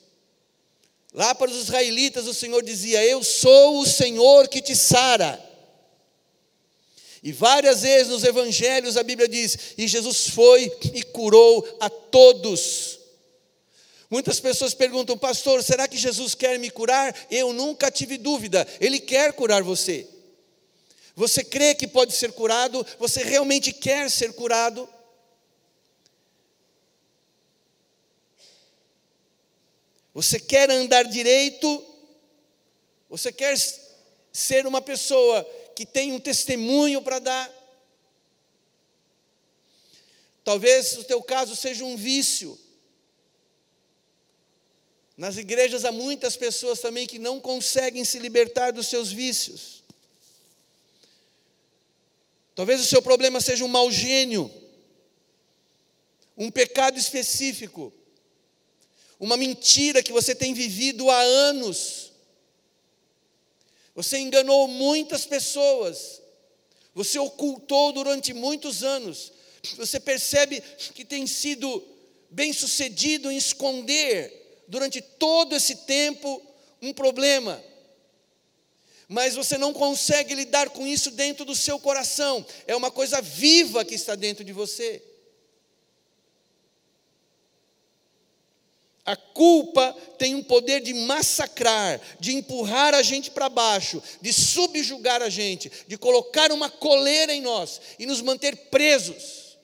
[1.14, 5.39] Lá para os israelitas, o Senhor dizia: Eu sou o Senhor que te sara.
[7.22, 12.99] E várias vezes nos evangelhos a Bíblia diz: E Jesus foi e curou a todos.
[14.09, 17.16] Muitas pessoas perguntam, pastor, será que Jesus quer me curar?
[17.32, 20.07] Eu nunca tive dúvida, Ele quer curar você.
[21.16, 22.86] Você crê que pode ser curado?
[22.99, 24.89] Você realmente quer ser curado?
[30.14, 31.84] Você quer andar direito?
[33.09, 33.55] Você quer
[34.32, 35.43] ser uma pessoa
[35.76, 37.64] que tem um testemunho para dar?
[40.43, 42.59] Talvez o teu caso seja um vício.
[45.18, 49.84] Nas igrejas há muitas pessoas também que não conseguem se libertar dos seus vícios.
[52.55, 54.51] Talvez o seu problema seja um mau gênio,
[56.38, 57.91] um pecado específico
[59.24, 62.11] uma mentira que você tem vivido há anos.
[63.95, 66.21] Você enganou muitas pessoas,
[66.93, 69.32] você ocultou durante muitos anos,
[69.78, 70.61] você percebe
[70.93, 71.82] que tem sido
[72.30, 76.41] bem sucedido em esconder durante todo esse tempo
[76.82, 77.63] um problema,
[79.07, 83.86] mas você não consegue lidar com isso dentro do seu coração, é uma coisa viva
[83.86, 85.01] que está dentro de você.
[89.06, 95.22] A culpa tem um poder de massacrar, de empurrar a gente para baixo, de subjugar
[95.22, 99.58] a gente, de colocar uma coleira em nós e nos manter presos.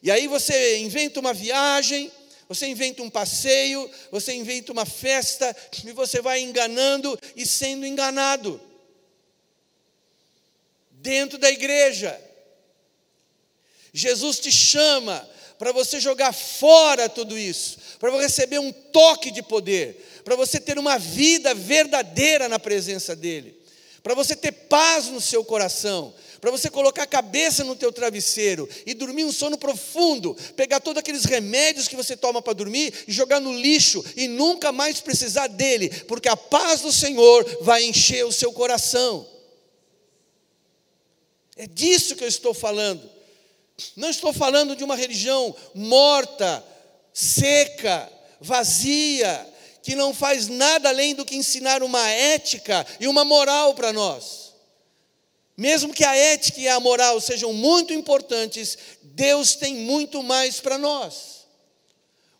[0.00, 2.12] E aí você inventa uma viagem,
[2.48, 5.54] você inventa um passeio, você inventa uma festa
[5.84, 8.60] e você vai enganando e sendo enganado.
[10.92, 12.20] Dentro da igreja,
[13.92, 15.28] Jesus te chama
[15.60, 20.58] para você jogar fora tudo isso, para você receber um toque de poder, para você
[20.58, 23.54] ter uma vida verdadeira na presença dEle,
[24.02, 28.66] para você ter paz no seu coração, para você colocar a cabeça no teu travesseiro
[28.86, 33.12] e dormir um sono profundo, pegar todos aqueles remédios que você toma para dormir e
[33.12, 38.24] jogar no lixo e nunca mais precisar dele, porque a paz do Senhor vai encher
[38.24, 39.28] o seu coração.
[41.54, 43.19] É disso que eu estou falando.
[43.96, 46.64] Não estou falando de uma religião morta,
[47.12, 48.10] seca,
[48.40, 49.46] vazia,
[49.82, 54.52] que não faz nada além do que ensinar uma ética e uma moral para nós.
[55.56, 60.78] Mesmo que a ética e a moral sejam muito importantes, Deus tem muito mais para
[60.78, 61.39] nós.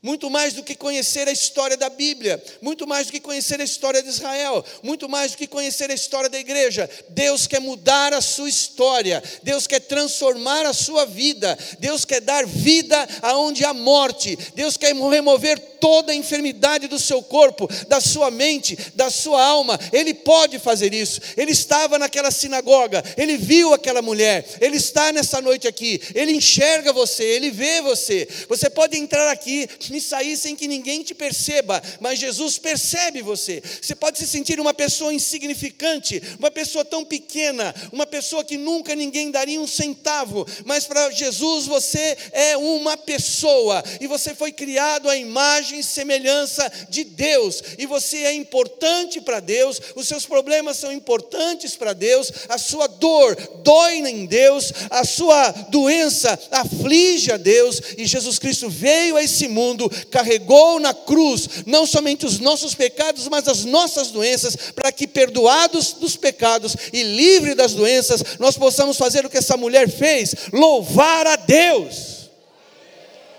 [0.03, 3.65] Muito mais do que conhecer a história da Bíblia, muito mais do que conhecer a
[3.65, 6.89] história de Israel, muito mais do que conhecer a história da igreja.
[7.11, 12.47] Deus quer mudar a sua história, Deus quer transformar a sua vida, Deus quer dar
[12.47, 18.31] vida aonde há morte, Deus quer remover toda a enfermidade do seu corpo, da sua
[18.31, 19.79] mente, da sua alma.
[19.93, 21.21] Ele pode fazer isso.
[21.37, 26.93] Ele estava naquela sinagoga, ele viu aquela mulher, ele está nessa noite aqui, ele enxerga
[26.93, 28.29] você, ele vê você.
[28.49, 33.63] Você pode entrar aqui e sair sem que ninguém te perceba, mas Jesus percebe você.
[33.81, 38.95] Você pode se sentir uma pessoa insignificante, uma pessoa tão pequena, uma pessoa que nunca
[38.95, 45.09] ninguém daria um centavo, mas para Jesus você é uma pessoa e você foi criado
[45.09, 50.77] à imagem e semelhança de Deus, e você é importante para Deus, os seus problemas
[50.77, 57.37] são importantes para Deus, a sua dor dói em Deus, a sua doença aflige a
[57.37, 62.75] Deus, e Jesus Cristo veio a esse mundo carregou na cruz não somente os nossos
[62.75, 68.57] pecados, mas as nossas doenças, para que, perdoados dos pecados e livre das doenças, nós
[68.59, 72.29] possamos fazer o que essa mulher fez: louvar a Deus.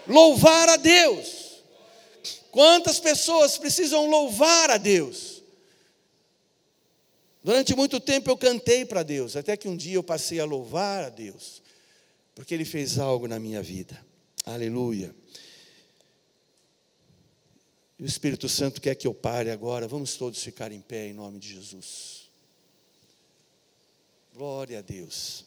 [0.07, 1.41] Louvar a Deus.
[2.51, 5.41] Quantas pessoas precisam louvar a Deus?
[7.43, 11.05] Durante muito tempo eu cantei para Deus, até que um dia eu passei a louvar
[11.05, 11.61] a Deus,
[12.35, 13.99] porque Ele fez algo na minha vida.
[14.45, 15.15] Aleluia.
[18.01, 19.87] E o Espírito Santo quer que eu pare agora.
[19.87, 22.31] Vamos todos ficar em pé em nome de Jesus.
[24.33, 25.45] Glória a Deus.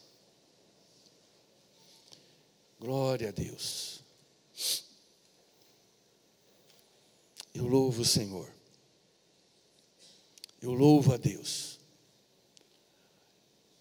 [2.79, 4.01] Glória a Deus.
[7.53, 8.49] Eu louvo o Senhor.
[10.61, 11.77] Eu louvo a Deus.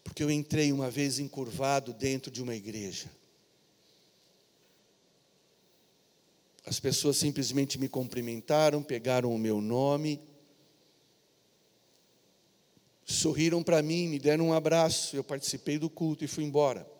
[0.02, 3.08] Porque eu entrei uma vez encurvado dentro de uma igreja.
[6.66, 10.20] As pessoas simplesmente me cumprimentaram, pegaram o meu nome,
[13.04, 15.14] sorriram para mim, me deram um abraço.
[15.14, 16.90] Eu participei do culto e fui embora.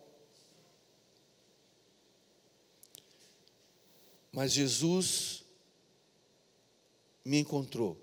[4.31, 5.43] Mas Jesus
[7.23, 7.99] me encontrou.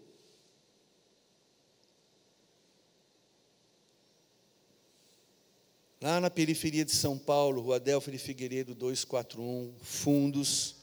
[6.00, 10.81] Lá na periferia de São Paulo, Rua Adelfa de Figueiredo 241, Fundos,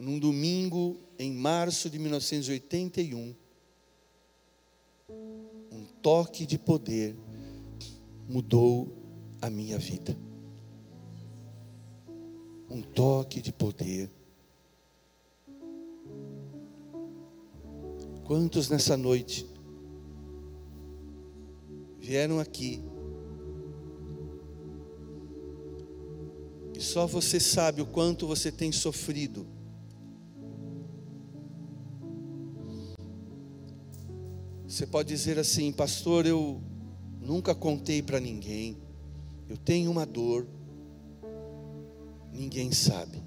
[0.00, 3.34] num domingo em março de 1981,
[5.70, 7.14] um toque de poder
[8.26, 8.96] mudou
[9.42, 10.16] a minha vida.
[12.70, 14.10] Um toque de poder.
[18.24, 19.46] Quantos nessa noite
[21.98, 22.82] vieram aqui
[26.74, 29.59] e só você sabe o quanto você tem sofrido?
[34.80, 36.58] Você pode dizer assim, pastor, eu
[37.20, 38.78] nunca contei para ninguém,
[39.46, 40.46] eu tenho uma dor,
[42.32, 43.22] ninguém sabe,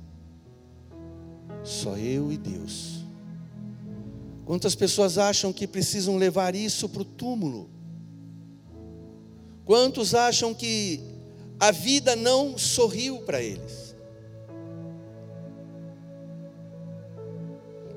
[1.64, 3.06] só eu e Deus.
[4.46, 7.70] Quantas pessoas acham que precisam levar isso para o túmulo?
[9.64, 11.02] Quantos acham que
[11.60, 13.96] a vida não sorriu para eles?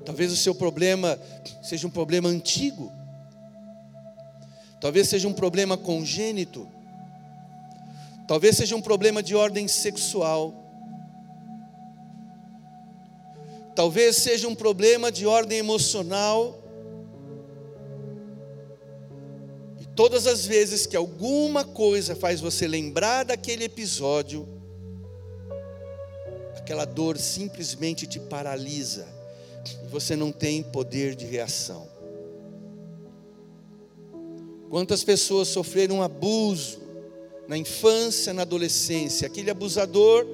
[0.05, 1.19] Talvez o seu problema
[1.63, 2.93] seja um problema antigo.
[4.81, 6.69] Talvez seja um problema congênito.
[8.29, 10.55] Talvez seja um problema de ordem sexual.
[13.75, 16.63] Talvez seja um problema de ordem emocional.
[19.81, 24.49] E todas as vezes que alguma coisa faz você lembrar daquele episódio,
[26.57, 29.07] aquela dor simplesmente te paralisa
[29.85, 31.96] e você não tem poder de reação.
[34.69, 36.81] Quantas pessoas sofreram abuso
[37.47, 39.27] na infância, na adolescência?
[39.27, 40.27] Aquele abusador,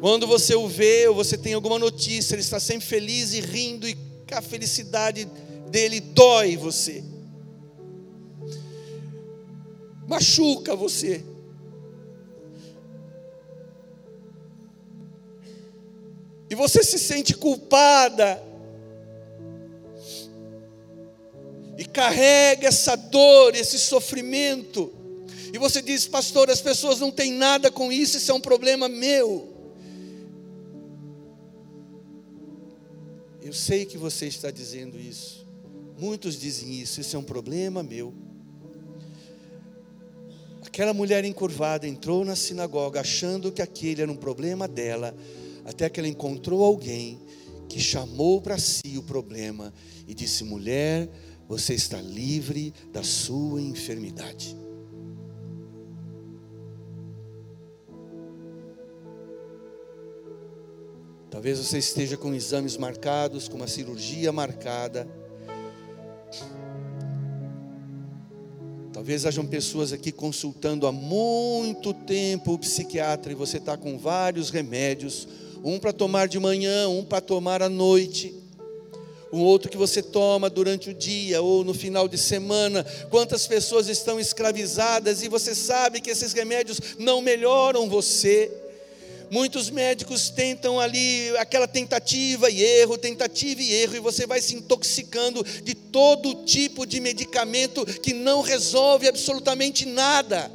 [0.00, 3.88] quando você o vê ou você tem alguma notícia, ele está sempre feliz e rindo,
[3.88, 3.96] e
[4.32, 5.28] a felicidade
[5.68, 7.02] dele dói você,
[10.06, 11.24] machuca você.
[16.48, 18.49] E você se sente culpada
[21.92, 24.92] carrega essa dor, esse sofrimento.
[25.52, 28.88] E você diz, pastor, as pessoas não têm nada com isso, isso é um problema
[28.88, 29.48] meu.
[33.42, 35.46] Eu sei que você está dizendo isso.
[35.98, 38.14] Muitos dizem isso, isso é um problema meu.
[40.64, 45.14] Aquela mulher encurvada entrou na sinagoga achando que aquele era um problema dela,
[45.64, 47.18] até que ela encontrou alguém
[47.68, 49.74] que chamou para si o problema
[50.06, 51.08] e disse: mulher,
[51.50, 54.56] você está livre da sua enfermidade.
[61.28, 65.08] Talvez você esteja com exames marcados, com uma cirurgia marcada.
[68.92, 74.50] Talvez hajam pessoas aqui consultando há muito tempo o psiquiatra e você está com vários
[74.50, 75.26] remédios,
[75.64, 78.40] um para tomar de manhã, um para tomar à noite
[79.32, 82.84] um outro que você toma durante o dia ou no final de semana.
[83.10, 88.50] Quantas pessoas estão escravizadas e você sabe que esses remédios não melhoram você.
[89.30, 94.56] Muitos médicos tentam ali aquela tentativa e erro, tentativa e erro, e você vai se
[94.56, 100.50] intoxicando de todo tipo de medicamento que não resolve absolutamente nada.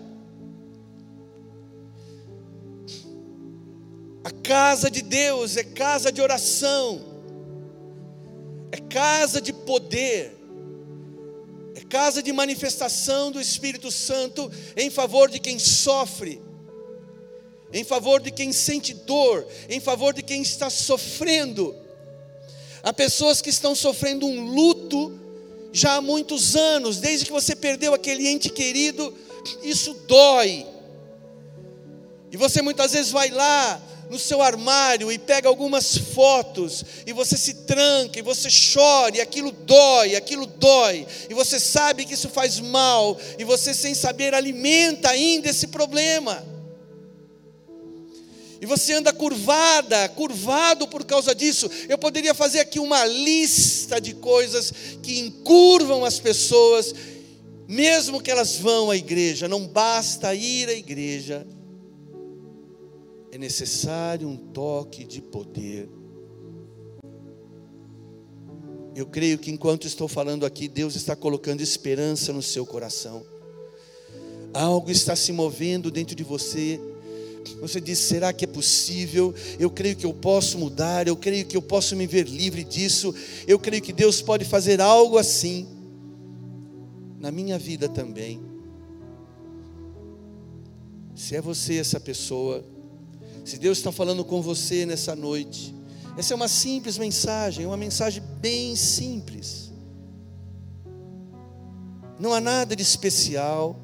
[4.25, 7.14] A casa de Deus é casa de oração
[8.71, 10.35] é casa de poder,
[11.75, 16.41] é casa de manifestação do Espírito Santo em favor de quem sofre,
[17.71, 21.75] em favor de quem sente dor, em favor de quem está sofrendo.
[22.83, 25.19] Há pessoas que estão sofrendo um luto
[25.73, 29.13] já há muitos anos, desde que você perdeu aquele ente querido,
[29.61, 30.65] isso dói.
[32.31, 37.37] E você muitas vezes vai lá, no seu armário e pega algumas fotos e você
[37.37, 42.29] se tranca e você chora e aquilo dói, aquilo dói, e você sabe que isso
[42.29, 46.45] faz mal e você sem saber alimenta ainda esse problema.
[48.61, 51.69] E você anda curvada, curvado por causa disso.
[51.89, 56.95] Eu poderia fazer aqui uma lista de coisas que encurvam as pessoas,
[57.67, 61.45] mesmo que elas vão à igreja, não basta ir à igreja
[63.35, 65.89] é necessário um toque de poder.
[68.95, 73.25] Eu creio que enquanto estou falando aqui, Deus está colocando esperança no seu coração.
[74.53, 76.79] Algo está se movendo dentro de você,
[77.59, 79.35] Você diz: será que é possível?
[79.59, 83.13] Eu creio que eu posso mudar, eu creio que eu posso me ver livre disso,
[83.45, 85.67] eu creio que Deus pode fazer algo assim
[87.19, 88.41] na minha vida também.
[91.13, 92.63] Se é você essa pessoa,
[93.45, 95.73] se Deus está falando com você nessa noite,
[96.17, 99.71] essa é uma simples mensagem, uma mensagem bem simples.
[102.19, 103.79] Não há nada de especial,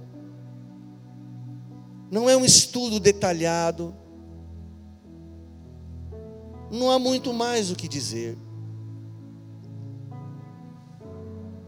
[2.09, 3.93] não é um estudo detalhado,
[6.72, 8.36] não há muito mais o que dizer.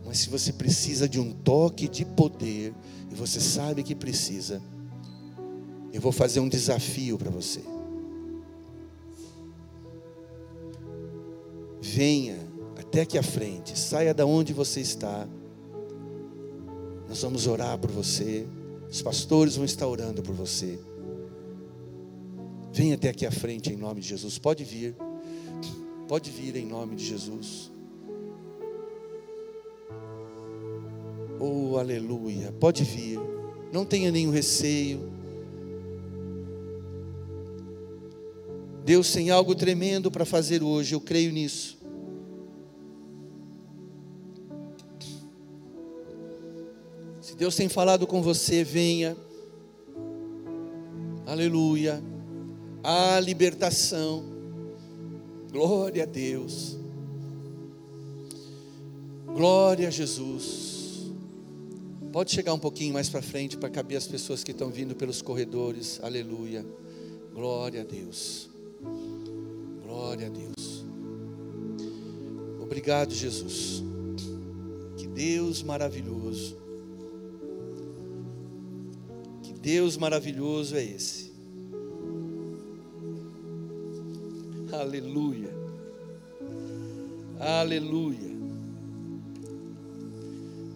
[0.04, 2.74] Mas se você precisa de um toque de poder,
[3.12, 4.60] e você sabe que precisa,
[5.92, 7.73] eu vou fazer um desafio para você.
[11.96, 12.40] Venha
[12.76, 15.28] até aqui à frente, saia da onde você está.
[17.08, 18.48] Nós vamos orar por você.
[18.90, 20.80] Os pastores vão estar orando por você.
[22.72, 24.40] Venha até aqui à frente em nome de Jesus.
[24.40, 24.96] Pode vir.
[26.08, 27.72] Pode vir em nome de Jesus.
[31.40, 32.52] Oh, aleluia.
[32.54, 33.20] Pode vir.
[33.72, 35.14] Não tenha nenhum receio.
[38.84, 41.73] Deus tem algo tremendo para fazer hoje, eu creio nisso.
[47.44, 49.18] Deus tem falado com você, venha.
[51.26, 52.02] Aleluia.
[52.82, 54.24] A libertação.
[55.52, 56.78] Glória a Deus.
[59.26, 61.12] Glória a Jesus.
[62.14, 65.22] Pode chegar um pouquinho mais para frente para caber as pessoas que estão vindo pelos
[65.22, 66.00] corredores.
[66.02, 66.66] Aleluia.
[67.34, 68.50] Glória a Deus.
[69.86, 70.86] Glória a Deus.
[72.62, 73.84] Obrigado, Jesus.
[74.96, 76.63] Que Deus maravilhoso.
[79.64, 81.32] Deus maravilhoso é esse.
[84.74, 85.50] Aleluia.
[87.40, 88.34] Aleluia.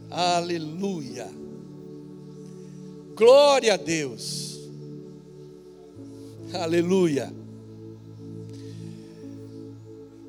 [0.09, 1.29] Aleluia.
[3.13, 4.57] Glória a Deus.
[6.53, 7.33] Aleluia.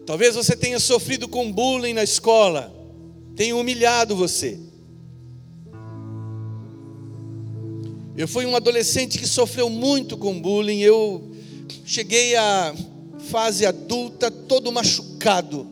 [0.04, 2.74] Talvez você tenha sofrido com bullying na escola,
[3.36, 4.58] tenha humilhado você.
[8.18, 10.80] Eu fui um adolescente que sofreu muito com bullying.
[10.80, 11.30] Eu
[11.84, 12.74] cheguei à
[13.30, 15.64] fase adulta todo machucado.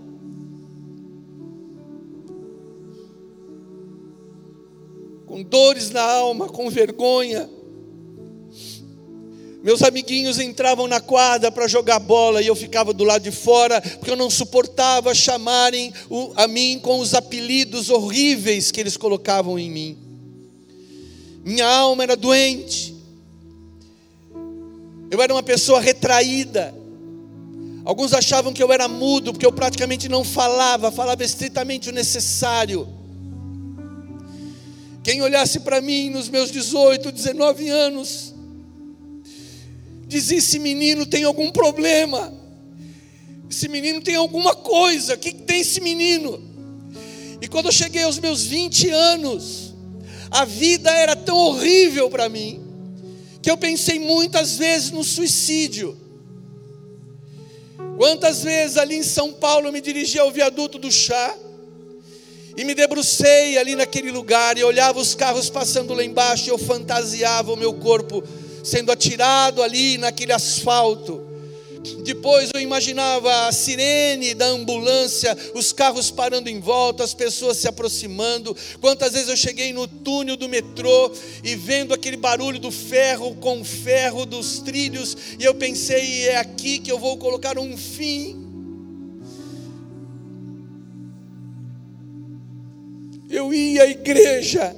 [5.26, 7.50] Com dores na alma, com vergonha.
[9.60, 13.80] Meus amiguinhos entravam na quadra para jogar bola e eu ficava do lado de fora,
[13.80, 15.92] porque eu não suportava chamarem
[16.36, 20.05] a mim com os apelidos horríveis que eles colocavam em mim
[21.46, 22.92] minha alma era doente,
[25.08, 26.74] eu era uma pessoa retraída.
[27.84, 32.88] Alguns achavam que eu era mudo, porque eu praticamente não falava, falava estritamente o necessário.
[35.04, 38.34] Quem olhasse para mim nos meus 18, 19 anos,
[40.08, 42.34] dizia: esse menino tem algum problema,
[43.48, 46.42] esse menino tem alguma coisa, o que tem esse menino?
[47.40, 49.65] E quando eu cheguei aos meus 20 anos,
[50.30, 52.62] a vida era tão horrível para mim,
[53.42, 55.96] que eu pensei muitas vezes no suicídio.
[57.96, 61.34] Quantas vezes ali em São Paulo eu me dirigi ao viaduto do chá
[62.56, 66.58] e me debrucei ali naquele lugar e olhava os carros passando lá embaixo e eu
[66.58, 68.22] fantasiava o meu corpo
[68.64, 71.35] sendo atirado ali naquele asfalto.
[72.02, 77.68] Depois eu imaginava a sirene da ambulância, os carros parando em volta, as pessoas se
[77.68, 78.56] aproximando.
[78.80, 81.12] Quantas vezes eu cheguei no túnel do metrô
[81.44, 86.78] e vendo aquele barulho do ferro com ferro dos trilhos, e eu pensei, é aqui
[86.78, 88.44] que eu vou colocar um fim.
[93.28, 94.74] Eu ia à igreja,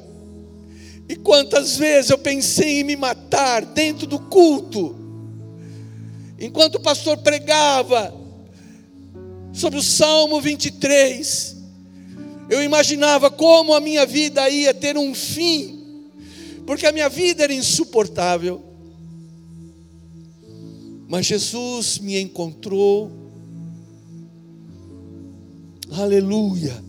[1.08, 5.07] e quantas vezes eu pensei em me matar dentro do culto
[6.38, 8.14] Enquanto o pastor pregava
[9.52, 11.56] sobre o Salmo 23,
[12.48, 16.06] eu imaginava como a minha vida ia ter um fim,
[16.64, 18.62] porque a minha vida era insuportável.
[21.08, 23.10] Mas Jesus me encontrou,
[25.90, 26.84] aleluia.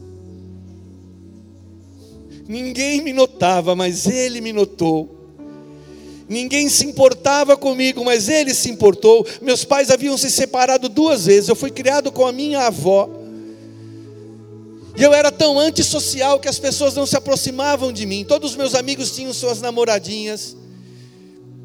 [2.47, 5.18] Ninguém me notava, mas Ele me notou.
[6.29, 9.25] Ninguém se importava comigo, mas ele se importou.
[9.41, 11.49] Meus pais haviam se separado duas vezes.
[11.49, 13.09] Eu fui criado com a minha avó.
[14.95, 18.23] E eu era tão antissocial que as pessoas não se aproximavam de mim.
[18.23, 20.55] Todos os meus amigos tinham suas namoradinhas.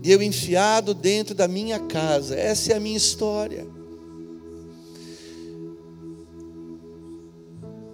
[0.03, 2.35] e eu enfiado dentro da minha casa.
[2.35, 3.67] Essa é a minha história.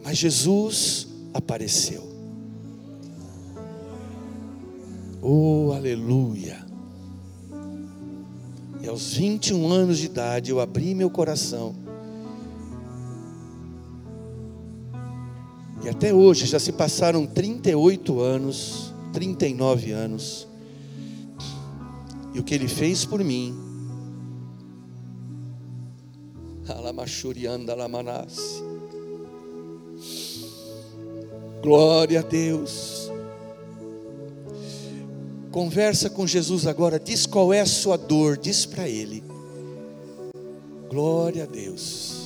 [0.04, 2.09] Mas Jesus apareceu.
[5.22, 6.64] Oh, aleluia.
[8.82, 11.74] E aos 21 anos de idade eu abri meu coração.
[15.84, 20.48] E até hoje já se passaram 38 anos, 39 anos.
[22.34, 23.54] E o que ele fez por mim.
[26.66, 28.62] Alamachurianda Lamanassi.
[31.62, 32.99] Glória a Deus.
[35.50, 39.22] Conversa com Jesus agora, diz qual é a sua dor, diz para ele.
[40.88, 42.19] Glória a Deus.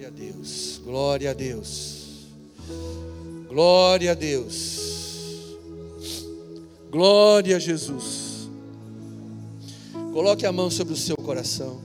[0.00, 2.26] Glória a Deus, glória a Deus,
[3.46, 5.58] glória a Deus,
[6.90, 8.48] glória a Jesus.
[10.10, 11.82] Coloque a mão sobre o seu coração.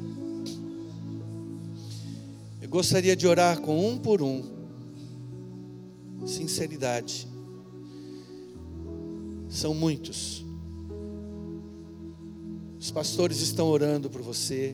[2.61, 4.43] Eu gostaria de orar com um por um,
[6.26, 7.28] sinceridade.
[9.49, 10.45] São muitos.
[12.80, 14.74] Os pastores estão orando por você.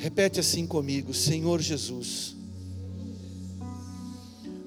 [0.00, 2.34] Repete assim comigo, Senhor Jesus.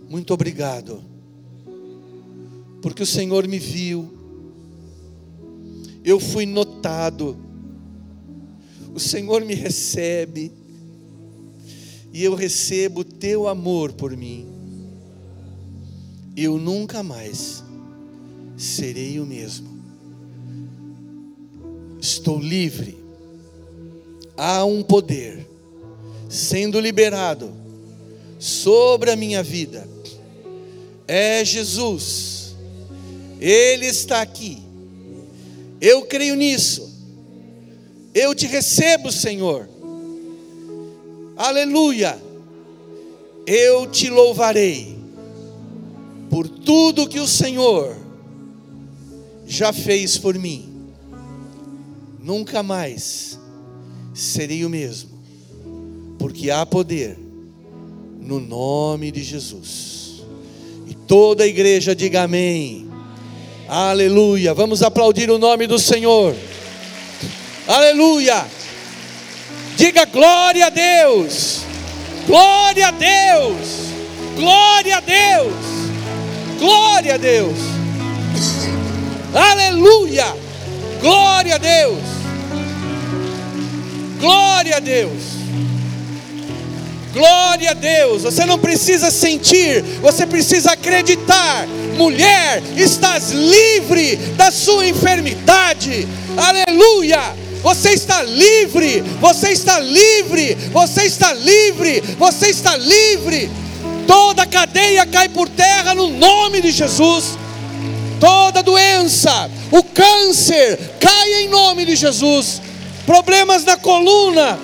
[0.08, 1.04] Muito obrigado,
[2.84, 4.14] porque o Senhor me viu,
[6.06, 7.36] eu fui notado,
[8.94, 10.52] o Senhor me recebe,
[12.14, 14.46] e eu recebo o teu amor por mim.
[16.38, 17.64] Eu nunca mais
[18.56, 19.82] serei o mesmo.
[22.00, 23.03] Estou livre
[24.38, 25.48] há um poder
[26.30, 27.54] sendo liberado
[28.40, 29.88] sobre a minha vida.
[31.08, 32.56] É Jesus,
[33.40, 34.62] Ele está aqui.
[35.80, 36.92] Eu creio nisso.
[38.14, 39.70] Eu te recebo, Senhor.
[41.36, 42.22] Aleluia.
[43.46, 44.98] Eu te louvarei
[46.30, 47.96] por tudo que o Senhor
[49.46, 50.92] já fez por mim.
[52.20, 53.38] Nunca mais
[54.14, 55.10] serei o mesmo,
[56.20, 57.18] porque há poder
[58.20, 60.24] no nome de Jesus.
[60.88, 62.88] E toda a igreja diga amém.
[63.68, 64.54] Aleluia.
[64.54, 66.36] Vamos aplaudir o nome do Senhor.
[67.68, 68.46] Aleluia.
[69.76, 71.62] Diga glória a Deus.
[72.28, 73.94] Glória a Deus.
[74.36, 75.54] Glória a Deus.
[76.60, 77.58] Glória a Deus.
[79.34, 80.26] Aleluia.
[81.02, 82.13] Glória a Deus.
[84.24, 85.22] Glória a Deus.
[87.12, 88.22] Glória a Deus.
[88.22, 91.68] Você não precisa sentir, você precisa acreditar.
[91.98, 96.08] Mulher, estás livre da sua enfermidade.
[96.38, 97.20] Aleluia.
[97.62, 103.52] Você está livre, você está livre, você está livre, você está livre.
[104.08, 107.38] Toda cadeia cai por terra no nome de Jesus.
[108.22, 112.62] toda doença, o câncer, caia em nome de Jesus.
[113.06, 114.58] Problemas na coluna,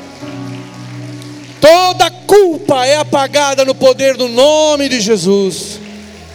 [1.60, 5.80] toda culpa é apagada no poder do nome de Jesus.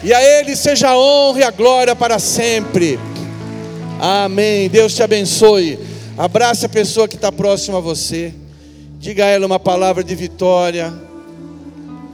[0.03, 2.99] E a Ele seja a honra e a glória para sempre.
[3.99, 4.69] Amém.
[4.69, 5.79] Deus te abençoe.
[6.17, 8.33] Abrace a pessoa que está próxima a você.
[8.99, 10.93] Diga a ela uma palavra de vitória.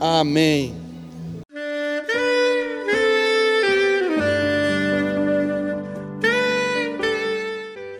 [0.00, 0.74] Amém.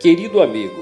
[0.00, 0.81] Querido amigo,